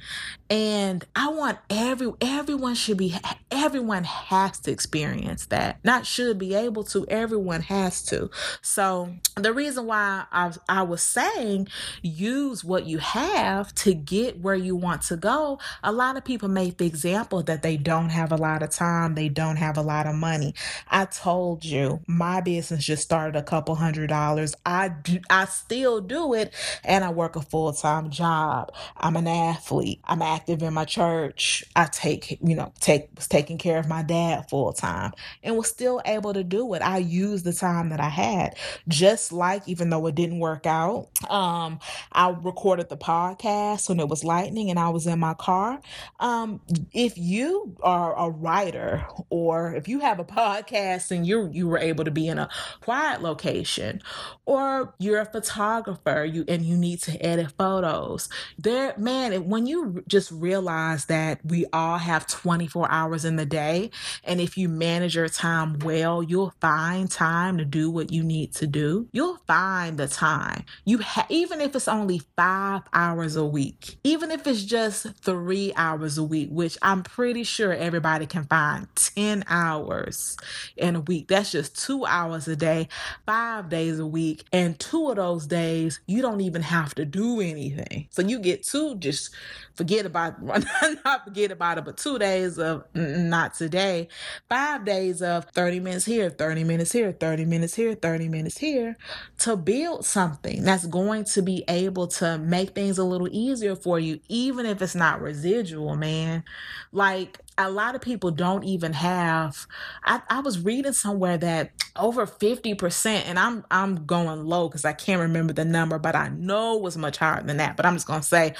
And 0.50 1.04
I 1.16 1.28
want 1.28 1.58
every 1.70 2.12
everyone 2.20 2.74
should 2.74 2.98
be 2.98 3.16
everyone 3.50 4.04
has 4.04 4.58
to 4.60 4.70
experience 4.70 5.46
that. 5.46 5.78
Not 5.84 6.06
should 6.06 6.38
be 6.38 6.54
able 6.54 6.84
to, 6.84 7.06
everyone 7.08 7.62
has 7.62 8.02
to. 8.06 8.30
So 8.60 9.14
the 9.36 9.52
reason 9.52 9.86
why 9.86 10.24
I, 10.30 10.52
I 10.68 10.82
was 10.82 11.02
saying 11.02 11.68
use 12.02 12.62
what 12.62 12.86
you 12.86 12.98
have 12.98 13.74
to 13.76 13.94
get 13.94 14.40
where 14.40 14.54
you 14.54 14.76
want 14.76 15.02
to 15.02 15.16
go. 15.16 15.58
A 15.82 15.92
lot 15.92 16.16
of 16.16 16.24
people 16.24 16.48
make 16.48 16.78
the 16.78 16.86
example 16.86 17.42
that 17.44 17.62
they 17.62 17.76
don't 17.76 18.10
have 18.10 18.32
a 18.32 18.36
lot 18.36 18.62
of 18.62 18.70
time, 18.70 19.14
they 19.14 19.28
don't 19.28 19.56
have 19.56 19.76
a 19.76 19.82
lot 19.82 20.06
of 20.06 20.14
money. 20.14 20.54
I 20.88 21.06
told 21.14 21.64
you 21.64 22.00
my 22.06 22.40
business 22.40 22.84
just 22.84 23.02
started 23.02 23.36
a 23.38 23.42
couple 23.42 23.74
hundred 23.74 24.08
dollars. 24.08 24.54
I 24.66 24.88
do, 24.88 25.20
I 25.30 25.44
still 25.46 26.00
do 26.00 26.34
it 26.34 26.52
and 26.82 27.04
I 27.04 27.10
work 27.10 27.36
a 27.36 27.42
full-time 27.42 28.10
job. 28.10 28.72
I'm 28.96 29.16
an 29.16 29.26
athlete. 29.26 30.00
I'm 30.04 30.22
active 30.22 30.62
in 30.62 30.74
my 30.74 30.84
church. 30.84 31.64
I 31.76 31.86
take, 31.86 32.38
you 32.42 32.54
know, 32.56 32.72
take 32.80 33.08
was 33.16 33.28
taking 33.28 33.58
care 33.58 33.78
of 33.78 33.88
my 33.88 34.02
dad 34.02 34.48
full 34.50 34.72
time 34.72 35.12
and 35.42 35.56
was 35.56 35.68
still 35.68 36.00
able 36.04 36.34
to 36.34 36.44
do 36.44 36.74
it. 36.74 36.82
I 36.82 36.98
used 36.98 37.44
the 37.44 37.52
time 37.52 37.90
that 37.90 38.00
I 38.00 38.08
had. 38.08 38.56
Just 38.88 39.32
like 39.32 39.68
even 39.68 39.90
though 39.90 40.06
it 40.06 40.14
didn't 40.14 40.40
work 40.40 40.66
out, 40.66 41.08
um, 41.30 41.78
I 42.12 42.30
recorded 42.30 42.88
the 42.88 42.96
podcast 42.96 43.88
when 43.88 44.00
it 44.00 44.08
was 44.08 44.24
lightning 44.24 44.70
and 44.70 44.78
I 44.78 44.88
was 44.88 45.06
in 45.06 45.18
my 45.18 45.34
car. 45.34 45.80
Um, 46.20 46.60
if 46.92 47.16
you 47.16 47.76
are 47.82 48.18
a 48.18 48.30
writer 48.30 49.06
or 49.30 49.74
if 49.74 49.88
you 49.88 50.00
have 50.00 50.18
a 50.18 50.24
podcast 50.34 51.03
and 51.10 51.26
you 51.26 51.50
you 51.52 51.68
were 51.68 51.78
able 51.78 52.04
to 52.04 52.10
be 52.10 52.28
in 52.28 52.38
a 52.38 52.48
quiet 52.80 53.22
location. 53.22 54.00
Or 54.46 54.94
you're 54.98 55.20
a 55.20 55.26
photographer 55.26 56.24
you 56.24 56.44
and 56.48 56.62
you 56.64 56.76
need 56.76 57.00
to 57.02 57.24
edit 57.24 57.52
photos. 57.56 58.28
There 58.58 58.94
man 58.96 59.48
when 59.48 59.66
you 59.66 60.04
just 60.06 60.30
realize 60.30 61.06
that 61.06 61.40
we 61.44 61.66
all 61.72 61.98
have 61.98 62.26
24 62.26 62.90
hours 62.90 63.24
in 63.24 63.36
the 63.36 63.46
day 63.46 63.90
and 64.24 64.40
if 64.40 64.56
you 64.56 64.68
manage 64.68 65.16
your 65.16 65.28
time 65.28 65.78
well 65.80 66.22
you'll 66.22 66.54
find 66.60 67.10
time 67.10 67.58
to 67.58 67.64
do 67.64 67.90
what 67.90 68.12
you 68.12 68.22
need 68.22 68.52
to 68.54 68.66
do. 68.66 69.08
You'll 69.12 69.38
find 69.46 69.98
the 69.98 70.08
time. 70.08 70.64
You 70.84 70.98
ha- 70.98 71.26
even 71.28 71.60
if 71.60 71.74
it's 71.74 71.88
only 71.88 72.22
five 72.36 72.82
hours 72.92 73.36
a 73.36 73.44
week 73.44 73.98
even 74.04 74.30
if 74.30 74.46
it's 74.46 74.62
just 74.64 75.06
three 75.22 75.72
hours 75.76 76.18
a 76.18 76.22
week 76.22 76.48
which 76.50 76.76
i'm 76.82 77.02
pretty 77.02 77.42
sure 77.42 77.72
everybody 77.72 78.26
can 78.26 78.44
find 78.44 78.86
10 78.96 79.44
hours 79.48 80.36
in 80.76 80.93
in 80.94 81.00
a 81.00 81.02
week. 81.02 81.28
That's 81.28 81.50
just 81.50 81.82
two 81.82 82.06
hours 82.06 82.46
a 82.48 82.56
day, 82.56 82.88
five 83.26 83.68
days 83.68 83.98
a 83.98 84.06
week. 84.06 84.44
And 84.52 84.78
two 84.78 85.10
of 85.10 85.16
those 85.16 85.46
days, 85.46 86.00
you 86.06 86.22
don't 86.22 86.40
even 86.40 86.62
have 86.62 86.94
to 86.96 87.04
do 87.04 87.40
anything. 87.40 88.08
So 88.10 88.22
you 88.22 88.38
get 88.38 88.64
two, 88.64 88.96
just 88.96 89.34
forget 89.74 90.06
about, 90.06 90.42
not 91.04 91.24
forget 91.24 91.50
about 91.50 91.78
it, 91.78 91.84
but 91.84 91.96
two 91.96 92.18
days 92.18 92.58
of 92.58 92.84
not 92.94 93.54
today, 93.54 94.08
five 94.48 94.84
days 94.84 95.22
of 95.22 95.46
30 95.46 95.80
minutes 95.80 96.04
here, 96.04 96.30
30 96.30 96.64
minutes 96.64 96.92
here, 96.92 97.12
30 97.12 97.44
minutes 97.44 97.74
here, 97.74 97.94
30 97.94 98.28
minutes 98.28 98.58
here 98.58 98.96
to 99.38 99.56
build 99.56 100.04
something 100.04 100.62
that's 100.62 100.86
going 100.86 101.24
to 101.24 101.42
be 101.42 101.64
able 101.68 102.06
to 102.06 102.38
make 102.38 102.74
things 102.74 102.98
a 102.98 103.04
little 103.04 103.28
easier 103.30 103.76
for 103.76 103.98
you, 103.98 104.20
even 104.28 104.66
if 104.66 104.80
it's 104.80 104.94
not 104.94 105.20
residual, 105.20 105.96
man. 105.96 106.44
Like, 106.92 107.40
a 107.56 107.70
lot 107.70 107.94
of 107.94 108.00
people 108.00 108.30
don't 108.30 108.64
even 108.64 108.92
have 108.92 109.66
I, 110.04 110.22
I 110.28 110.40
was 110.40 110.58
reading 110.60 110.92
somewhere 110.92 111.38
that 111.38 111.70
over 111.96 112.26
50% 112.26 113.06
and 113.06 113.38
i'm 113.38 113.64
i'm 113.70 114.06
going 114.06 114.44
low 114.44 114.68
because 114.68 114.84
i 114.84 114.92
can't 114.92 115.20
remember 115.20 115.52
the 115.52 115.64
number 115.64 115.98
but 115.98 116.16
i 116.16 116.28
know 116.28 116.76
it 116.76 116.82
was 116.82 116.96
much 116.96 117.18
higher 117.18 117.42
than 117.42 117.58
that 117.58 117.76
but 117.76 117.86
i'm 117.86 117.94
just 117.94 118.06
going 118.06 118.20
to 118.20 118.26
say 118.26 118.54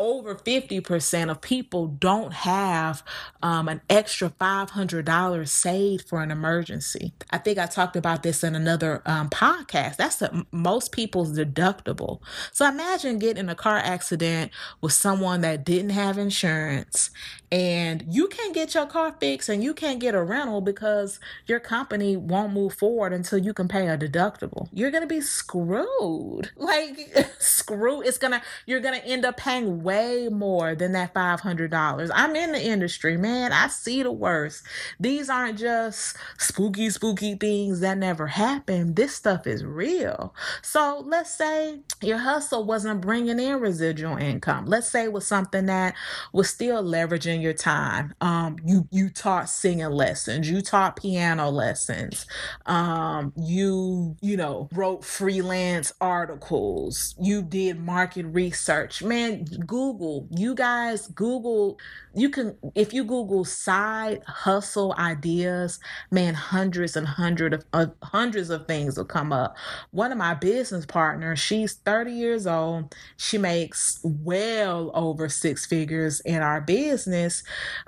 over 0.00 0.34
50% 0.34 1.30
of 1.30 1.42
people 1.42 1.86
don't 1.86 2.32
have 2.32 3.04
um, 3.42 3.68
an 3.68 3.82
extra 3.90 4.30
$500 4.30 5.48
saved 5.48 6.08
for 6.08 6.22
an 6.22 6.30
emergency. 6.30 7.12
I 7.30 7.36
think 7.36 7.58
i 7.58 7.66
talked 7.66 7.96
about 7.96 8.22
this 8.22 8.42
in 8.42 8.54
another 8.54 9.02
um, 9.04 9.28
podcast. 9.28 9.96
That's 9.96 10.16
the, 10.16 10.46
most 10.52 10.92
people's 10.92 11.36
deductible. 11.36 12.20
So 12.50 12.66
imagine 12.66 13.18
getting 13.18 13.50
a 13.50 13.54
car 13.54 13.76
accident 13.76 14.52
with 14.80 14.94
someone 14.94 15.42
that 15.42 15.66
didn't 15.66 15.90
have 15.90 16.16
insurance 16.16 17.10
and 17.52 18.04
you 18.08 18.28
can't 18.28 18.54
get 18.54 18.74
your 18.74 18.86
car 18.86 19.14
fixed 19.18 19.48
and 19.48 19.62
you 19.62 19.74
can't 19.74 19.98
get 19.98 20.14
a 20.14 20.22
rental 20.22 20.60
because 20.60 21.18
your 21.46 21.58
company 21.58 22.16
won't 22.16 22.52
move 22.52 22.74
forward 22.74 23.12
until 23.12 23.38
you 23.38 23.52
can 23.52 23.66
pay 23.66 23.88
a 23.88 23.98
deductible. 23.98 24.68
You're 24.72 24.90
going 24.90 25.02
to 25.02 25.08
be 25.08 25.20
screwed. 25.20 26.50
Like 26.70 27.16
screw 27.38 28.00
it's 28.02 28.18
going 28.18 28.32
to 28.32 28.42
you're 28.66 28.80
going 28.80 29.00
to 29.00 29.04
end 29.04 29.24
up 29.24 29.36
paying 29.36 29.82
way 29.82 30.28
more 30.30 30.74
than 30.74 30.92
that 30.92 31.14
$500. 31.14 32.10
I'm 32.14 32.36
in 32.36 32.52
the 32.52 32.62
industry, 32.62 33.16
man. 33.16 33.52
I 33.52 33.66
see 33.68 34.02
the 34.02 34.12
worst. 34.12 34.62
These 35.00 35.28
aren't 35.28 35.58
just 35.58 36.16
spooky 36.38 36.90
spooky 36.90 37.34
things 37.34 37.80
that 37.80 37.98
never 37.98 38.28
happen. 38.28 38.94
This 38.94 39.14
stuff 39.14 39.46
is 39.46 39.64
real. 39.64 40.34
So, 40.62 41.02
let's 41.06 41.30
say 41.30 41.80
your 42.00 42.18
hustle 42.18 42.64
wasn't 42.64 43.00
bringing 43.00 43.40
in 43.40 43.60
residual 43.60 44.16
income. 44.16 44.66
Let's 44.66 44.88
say 44.88 45.04
it 45.04 45.12
was 45.12 45.26
something 45.26 45.66
that 45.66 45.94
was 46.32 46.48
still 46.48 46.84
leveraging 46.84 47.39
your 47.40 47.52
time. 47.52 48.14
Um, 48.20 48.56
you 48.64 48.86
you 48.90 49.10
taught 49.10 49.48
singing 49.48 49.90
lessons, 49.90 50.50
you 50.50 50.60
taught 50.62 50.96
piano 50.96 51.50
lessons, 51.50 52.26
um, 52.66 53.32
you 53.36 54.16
you 54.20 54.36
know 54.36 54.68
wrote 54.72 55.04
freelance 55.04 55.92
articles, 56.00 57.14
you 57.20 57.42
did 57.42 57.80
market 57.80 58.26
research. 58.26 59.02
Man, 59.02 59.44
Google, 59.66 60.28
you 60.30 60.54
guys 60.54 61.08
Google. 61.08 61.78
You 62.14 62.30
can 62.30 62.56
if 62.74 62.92
you 62.92 63.04
Google 63.04 63.44
side 63.44 64.22
hustle 64.26 64.94
ideas, 64.98 65.78
man, 66.10 66.34
hundreds 66.34 66.96
and 66.96 67.06
hundreds 67.06 67.56
of 67.56 67.64
uh, 67.72 67.86
hundreds 68.02 68.50
of 68.50 68.66
things 68.66 68.96
will 68.96 69.04
come 69.04 69.32
up. 69.32 69.56
One 69.92 70.12
of 70.12 70.18
my 70.18 70.34
business 70.34 70.86
partners, 70.86 71.38
she's 71.38 71.74
30 71.74 72.12
years 72.12 72.46
old. 72.46 72.94
She 73.16 73.38
makes 73.38 74.00
well 74.04 74.90
over 74.94 75.28
six 75.28 75.66
figures 75.66 76.20
in 76.20 76.42
our 76.42 76.60
business 76.60 77.29
business 77.30 77.42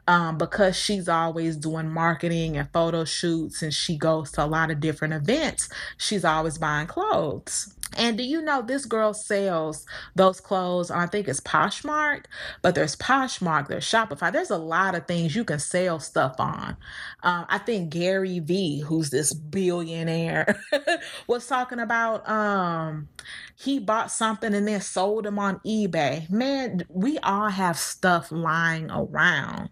um, 0.08 0.38
because 0.38 0.76
she's 0.76 1.08
always 1.08 1.56
doing 1.56 1.88
marketing 1.88 2.56
and 2.56 2.68
photo 2.72 3.04
shoots 3.04 3.62
and 3.62 3.72
she 3.72 3.96
goes 3.96 4.30
to 4.32 4.44
a 4.44 4.46
lot 4.46 4.70
of 4.70 4.80
different 4.80 5.14
events. 5.14 5.68
She's 5.96 6.24
always 6.24 6.58
buying 6.58 6.86
clothes. 6.86 7.74
And 7.96 8.16
do 8.16 8.24
you 8.24 8.42
know 8.42 8.62
this 8.62 8.84
girl 8.86 9.14
sells 9.14 9.86
those 10.14 10.40
clothes? 10.40 10.90
I 10.90 11.06
think 11.06 11.28
it's 11.28 11.40
Poshmark, 11.40 12.24
but 12.62 12.74
there's 12.74 12.96
Poshmark, 12.96 13.68
there's 13.68 13.84
Shopify. 13.84 14.32
There's 14.32 14.50
a 14.50 14.58
lot 14.58 14.94
of 14.94 15.06
things 15.06 15.34
you 15.34 15.44
can 15.44 15.58
sell 15.58 16.00
stuff 16.00 16.36
on. 16.38 16.76
Um, 17.22 17.46
I 17.48 17.58
think 17.58 17.90
Gary 17.90 18.38
Vee, 18.40 18.80
who's 18.80 19.10
this 19.10 19.32
billionaire, 19.32 20.60
was 21.26 21.46
talking 21.46 21.78
about 21.80 22.28
um, 22.28 23.08
he 23.56 23.78
bought 23.78 24.10
something 24.10 24.54
and 24.54 24.66
then 24.66 24.80
sold 24.80 25.24
them 25.24 25.38
on 25.38 25.60
eBay. 25.60 26.28
Man, 26.30 26.82
we 26.88 27.18
all 27.18 27.48
have 27.48 27.78
stuff 27.78 28.30
lying 28.32 28.90
around. 28.90 29.70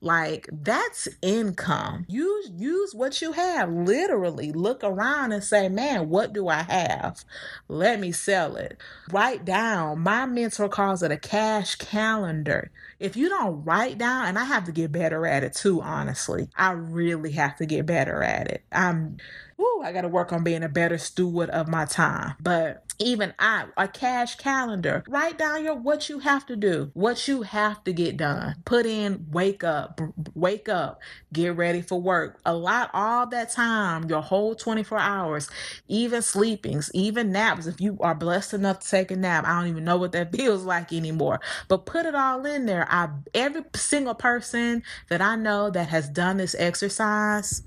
Like 0.00 0.48
that's 0.52 1.08
income. 1.22 2.04
Use 2.08 2.50
use 2.54 2.94
what 2.94 3.22
you 3.22 3.32
have. 3.32 3.72
Literally 3.72 4.52
look 4.52 4.84
around 4.84 5.32
and 5.32 5.42
say, 5.42 5.68
"Man, 5.68 6.08
what 6.08 6.32
do 6.32 6.48
I 6.48 6.62
have? 6.62 7.24
Let 7.68 8.00
me 8.00 8.12
sell 8.12 8.56
it." 8.56 8.78
Write 9.10 9.44
down. 9.44 10.00
My 10.00 10.26
mentor 10.26 10.68
calls 10.68 11.02
it 11.02 11.10
a 11.10 11.16
cash 11.16 11.76
calendar. 11.76 12.70
If 13.00 13.16
you 13.16 13.28
don't 13.28 13.64
write 13.64 13.98
down, 13.98 14.26
and 14.26 14.38
I 14.38 14.44
have 14.44 14.64
to 14.64 14.72
get 14.72 14.92
better 14.92 15.26
at 15.26 15.44
it 15.44 15.54
too, 15.54 15.80
honestly. 15.80 16.48
I 16.56 16.72
really 16.72 17.32
have 17.32 17.56
to 17.56 17.66
get 17.66 17.86
better 17.86 18.22
at 18.22 18.48
it. 18.48 18.62
I'm 18.72 19.18
Woo, 19.56 19.82
I 19.82 19.92
got 19.92 20.00
to 20.02 20.08
work 20.08 20.32
on 20.32 20.42
being 20.42 20.64
a 20.64 20.68
better 20.68 20.98
steward 20.98 21.48
of 21.50 21.68
my 21.68 21.84
time. 21.84 22.34
But 22.40 22.83
even 22.98 23.34
I, 23.38 23.66
a 23.76 23.88
cash 23.88 24.36
calendar, 24.36 25.04
write 25.08 25.38
down 25.38 25.64
your 25.64 25.74
what 25.74 26.08
you 26.08 26.20
have 26.20 26.46
to 26.46 26.56
do, 26.56 26.90
what 26.94 27.26
you 27.28 27.42
have 27.42 27.82
to 27.84 27.92
get 27.92 28.16
done. 28.16 28.56
Put 28.64 28.86
in 28.86 29.26
wake 29.30 29.64
up, 29.64 30.00
wake 30.34 30.68
up, 30.68 31.00
get 31.32 31.56
ready 31.56 31.82
for 31.82 32.00
work. 32.00 32.40
Allot 32.44 32.90
all 32.92 33.26
that 33.28 33.52
time, 33.52 34.08
your 34.08 34.22
whole 34.22 34.54
24 34.54 34.98
hours, 34.98 35.50
even 35.88 36.22
sleepings, 36.22 36.90
even 36.94 37.32
naps. 37.32 37.66
If 37.66 37.80
you 37.80 37.98
are 38.00 38.14
blessed 38.14 38.54
enough 38.54 38.80
to 38.80 38.88
take 38.88 39.10
a 39.10 39.16
nap, 39.16 39.44
I 39.46 39.60
don't 39.60 39.70
even 39.70 39.84
know 39.84 39.96
what 39.96 40.12
that 40.12 40.32
feels 40.36 40.64
like 40.64 40.92
anymore. 40.92 41.40
But 41.68 41.86
put 41.86 42.06
it 42.06 42.14
all 42.14 42.44
in 42.46 42.66
there. 42.66 42.86
I 42.90 43.08
every 43.34 43.64
single 43.74 44.14
person 44.14 44.82
that 45.08 45.20
I 45.20 45.36
know 45.36 45.70
that 45.70 45.88
has 45.88 46.08
done 46.08 46.38
this 46.38 46.54
exercise 46.58 47.62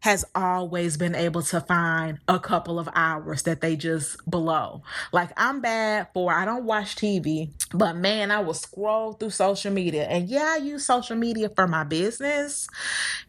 has 0.00 0.24
always 0.34 0.96
been 0.96 1.14
able 1.14 1.42
to 1.42 1.60
find 1.60 2.18
a 2.28 2.38
couple 2.38 2.78
of 2.78 2.88
hours 2.94 3.42
that 3.42 3.60
they 3.60 3.76
just 3.76 4.24
blow. 4.28 4.65
Like 5.12 5.30
I'm 5.36 5.60
bad 5.60 6.08
for 6.12 6.32
I 6.32 6.44
don't 6.44 6.64
watch 6.64 6.96
TV, 6.96 7.50
but 7.72 7.96
man, 7.96 8.30
I 8.30 8.40
will 8.40 8.54
scroll 8.54 9.12
through 9.12 9.30
social 9.30 9.72
media. 9.72 10.04
And 10.04 10.28
yeah, 10.28 10.54
I 10.54 10.62
use 10.62 10.86
social 10.86 11.16
media 11.16 11.50
for 11.54 11.66
my 11.66 11.84
business 11.84 12.68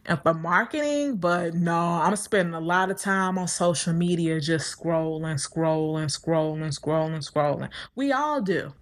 and 0.06 0.20
for 0.22 0.34
marketing, 0.34 1.16
but 1.16 1.54
no, 1.54 1.76
I'm 1.76 2.16
spending 2.16 2.54
a 2.54 2.60
lot 2.60 2.90
of 2.90 2.98
time 2.98 3.38
on 3.38 3.48
social 3.48 3.92
media 3.92 4.40
just 4.40 4.76
scrolling, 4.76 5.36
scrolling, 5.36 6.06
scrolling, 6.06 6.78
scrolling, 6.78 7.30
scrolling. 7.30 7.70
We 7.94 8.12
all 8.12 8.40
do. 8.40 8.72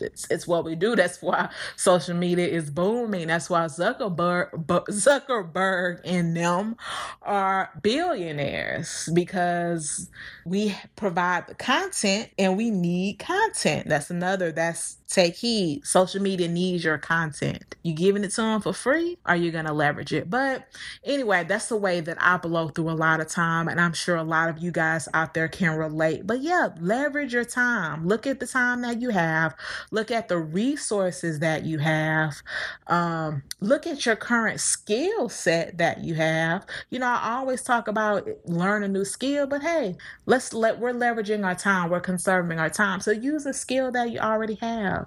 It's, 0.00 0.30
it's 0.30 0.46
what 0.46 0.64
we 0.64 0.74
do. 0.76 0.96
That's 0.96 1.22
why 1.22 1.50
social 1.76 2.16
media 2.16 2.46
is 2.46 2.70
booming. 2.70 3.28
That's 3.28 3.50
why 3.50 3.66
Zuckerberg, 3.66 4.50
Zuckerberg 4.66 6.00
and 6.04 6.36
them 6.36 6.76
are 7.22 7.70
billionaires 7.82 9.08
because 9.14 10.10
we 10.46 10.76
provide 10.96 11.48
the 11.48 11.54
content 11.54 12.30
and 12.38 12.56
we 12.56 12.70
need 12.70 13.18
content. 13.18 13.88
That's 13.88 14.10
another, 14.10 14.52
that's 14.52 14.98
take 15.12 15.36
heed. 15.36 15.86
Social 15.86 16.22
media 16.22 16.48
needs 16.48 16.84
your 16.84 16.98
content. 16.98 17.76
You 17.82 17.92
giving 17.92 18.24
it 18.24 18.30
to 18.30 18.40
them 18.40 18.60
for 18.62 18.72
free? 18.72 19.18
Are 19.26 19.36
you 19.36 19.50
going 19.50 19.66
to 19.66 19.72
leverage 19.72 20.12
it? 20.12 20.30
But 20.30 20.66
anyway, 21.04 21.44
that's 21.44 21.68
the 21.68 21.76
way 21.76 22.00
that 22.00 22.16
I 22.20 22.38
blow 22.38 22.68
through 22.68 22.90
a 22.90 22.92
lot 22.92 23.20
of 23.20 23.28
time. 23.28 23.68
And 23.68 23.80
I'm 23.80 23.92
sure 23.92 24.16
a 24.16 24.22
lot 24.22 24.48
of 24.48 24.58
you 24.58 24.70
guys 24.70 25.08
out 25.12 25.34
there 25.34 25.48
can 25.48 25.76
relate. 25.76 26.26
But 26.26 26.40
yeah, 26.40 26.70
leverage 26.80 27.34
your 27.34 27.44
time. 27.44 28.08
Look 28.08 28.26
at 28.26 28.40
the 28.40 28.46
time 28.46 28.80
that 28.82 29.00
you 29.02 29.10
have. 29.10 29.54
Look 29.90 30.10
at 30.10 30.28
the 30.28 30.38
resources 30.38 31.40
that 31.40 31.64
you 31.64 31.78
have. 31.78 32.42
Um, 32.86 33.42
look 33.60 33.86
at 33.86 34.06
your 34.06 34.16
current 34.16 34.60
skill 34.60 35.28
set 35.28 35.76
that 35.78 36.02
you 36.02 36.14
have. 36.14 36.64
You 36.90 37.00
know, 37.00 37.06
I 37.06 37.34
always 37.34 37.62
talk 37.62 37.86
about 37.86 38.26
learn 38.46 38.82
a 38.82 38.88
new 38.88 39.04
skill, 39.04 39.46
but 39.46 39.62
hey, 39.62 39.96
let's 40.24 40.54
let 40.54 40.78
we're 40.78 40.94
leveraging 40.94 41.44
our 41.44 41.54
time. 41.54 41.90
We're 41.90 42.00
conserving 42.00 42.58
our 42.58 42.70
time. 42.70 43.00
So 43.00 43.10
use 43.10 43.44
a 43.44 43.52
skill 43.52 43.90
that 43.92 44.10
you 44.10 44.18
already 44.18 44.54
have 44.56 45.01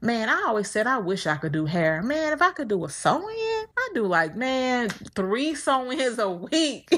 Man, 0.00 0.28
I 0.28 0.44
always 0.48 0.70
said 0.70 0.86
I 0.86 0.98
wish 0.98 1.26
I 1.26 1.36
could 1.36 1.52
do 1.52 1.66
hair. 1.66 2.02
Man, 2.02 2.32
if 2.32 2.42
I 2.42 2.52
could 2.52 2.68
do 2.68 2.84
a 2.84 2.88
sewing, 2.90 3.24
I 3.28 3.88
do 3.94 4.06
like, 4.06 4.36
man, 4.36 4.90
three 4.90 5.54
sew 5.54 5.90
ins 5.92 6.18
a 6.18 6.30
week. 6.30 6.90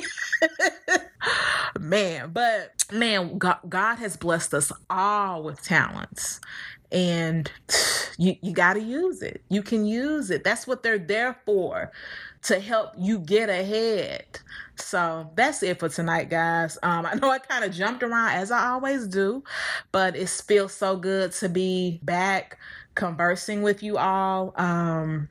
man, 1.80 2.30
but 2.32 2.84
man, 2.92 3.38
God, 3.38 3.58
God 3.68 3.96
has 3.96 4.16
blessed 4.16 4.54
us 4.54 4.72
all 4.90 5.42
with 5.42 5.62
talents 5.62 6.40
and 6.92 7.50
you 8.18 8.36
you 8.42 8.52
got 8.52 8.74
to 8.74 8.80
use 8.80 9.22
it. 9.22 9.42
You 9.48 9.62
can 9.62 9.86
use 9.86 10.30
it. 10.30 10.44
That's 10.44 10.66
what 10.66 10.82
they're 10.82 10.98
there 10.98 11.36
for 11.46 11.90
to 12.42 12.58
help 12.58 12.92
you 12.96 13.18
get 13.18 13.48
ahead. 13.48 14.40
So 14.76 15.30
that's 15.34 15.62
it 15.62 15.78
for 15.78 15.88
tonight, 15.88 16.30
guys. 16.30 16.78
Um, 16.82 17.06
I 17.06 17.14
know 17.14 17.30
I 17.30 17.38
kind 17.38 17.64
of 17.64 17.72
jumped 17.72 18.02
around 18.02 18.30
as 18.30 18.50
I 18.50 18.68
always 18.68 19.06
do, 19.06 19.44
but 19.92 20.16
it 20.16 20.28
feels 20.28 20.72
so 20.72 20.96
good 20.96 21.32
to 21.32 21.48
be 21.48 22.00
back 22.02 22.58
conversing 22.94 23.62
with 23.62 23.82
you 23.82 23.98
all. 23.98 24.54
Um, 24.56 25.28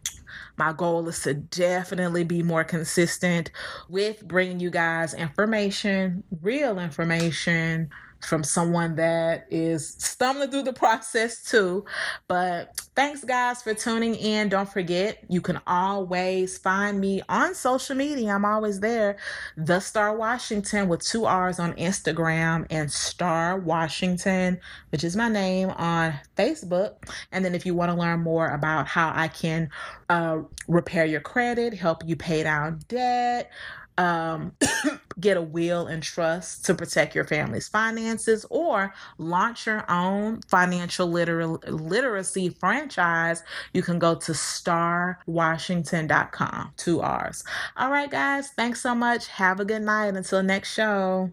my 0.58 0.74
goal 0.74 1.08
is 1.08 1.22
to 1.22 1.34
definitely 1.34 2.24
be 2.24 2.43
more 2.43 2.63
consistent 2.63 3.52
with 3.88 4.28
bringing 4.28 4.60
you 4.60 4.69
guys 4.69 5.13
information, 5.13 6.24
real 6.41 6.80
information 6.80 7.89
from 8.21 8.43
someone 8.43 8.95
that 8.95 9.47
is 9.49 9.95
stumbling 9.97 10.51
through 10.51 10.63
the 10.63 10.73
process 10.73 11.43
too. 11.43 11.86
But 12.27 12.79
thanks, 12.95 13.23
guys, 13.23 13.62
for 13.62 13.73
tuning 13.73 14.15
in. 14.15 14.49
Don't 14.49 14.69
forget, 14.69 15.23
you 15.29 15.41
can 15.41 15.60
always 15.65 16.58
find 16.58 16.99
me 16.99 17.21
on 17.29 17.55
social 17.55 17.95
media. 17.95 18.34
I'm 18.34 18.45
always 18.45 18.79
there. 18.79 19.17
The 19.58 19.79
Starr 19.79 20.15
Washington 20.15 20.88
with 20.89 21.01
two 21.01 21.25
R's 21.25 21.60
on 21.60 21.73
Instagram 21.73 22.65
and 22.69 22.91
Starr 22.91 23.60
Washington, 23.60 24.60
which 24.91 25.03
is 25.03 25.15
my 25.15 25.29
name 25.29 25.69
on 25.71 26.13
Facebook. 26.38 26.95
And 27.32 27.43
then 27.43 27.55
if 27.55 27.65
you 27.65 27.73
want 27.73 27.91
to 27.91 27.97
learn 27.97 28.19
more 28.19 28.49
about 28.49 28.88
how 28.88 29.12
I 29.15 29.27
can 29.29 29.69
uh, 30.10 30.39
repair 30.67 31.05
your 31.05 31.21
credit, 31.21 31.73
help 31.73 32.03
you 32.05 32.15
pay 32.15 32.43
down 32.43 32.82
debt, 32.88 33.51
um, 34.00 34.54
get 35.20 35.38
a 35.38 35.44
will 35.44 35.88
and 35.88 36.04
trust 36.04 36.66
to 36.66 36.76
protect 36.76 37.16
your 37.16 37.26
family's 37.26 37.70
finances 37.70 38.46
or 38.50 38.94
launch 39.20 39.68
your 39.68 39.86
own 39.92 40.42
financial 40.50 41.08
liter- 41.08 41.48
literacy 41.48 42.50
franchise, 42.50 43.44
you 43.74 43.84
can 43.84 44.00
go 44.00 44.16
to 44.16 44.34
starrwashington.com. 44.34 46.74
Two 46.78 47.02
R's. 47.02 47.44
All 47.78 47.92
right, 47.92 48.12
guys. 48.12 48.50
Thanks 48.52 48.82
so 48.82 48.96
much. 48.96 49.28
Have 49.30 49.60
a 49.60 49.66
good 49.66 49.84
night. 49.84 50.16
Until 50.16 50.44
next 50.44 50.74
show. 50.74 51.32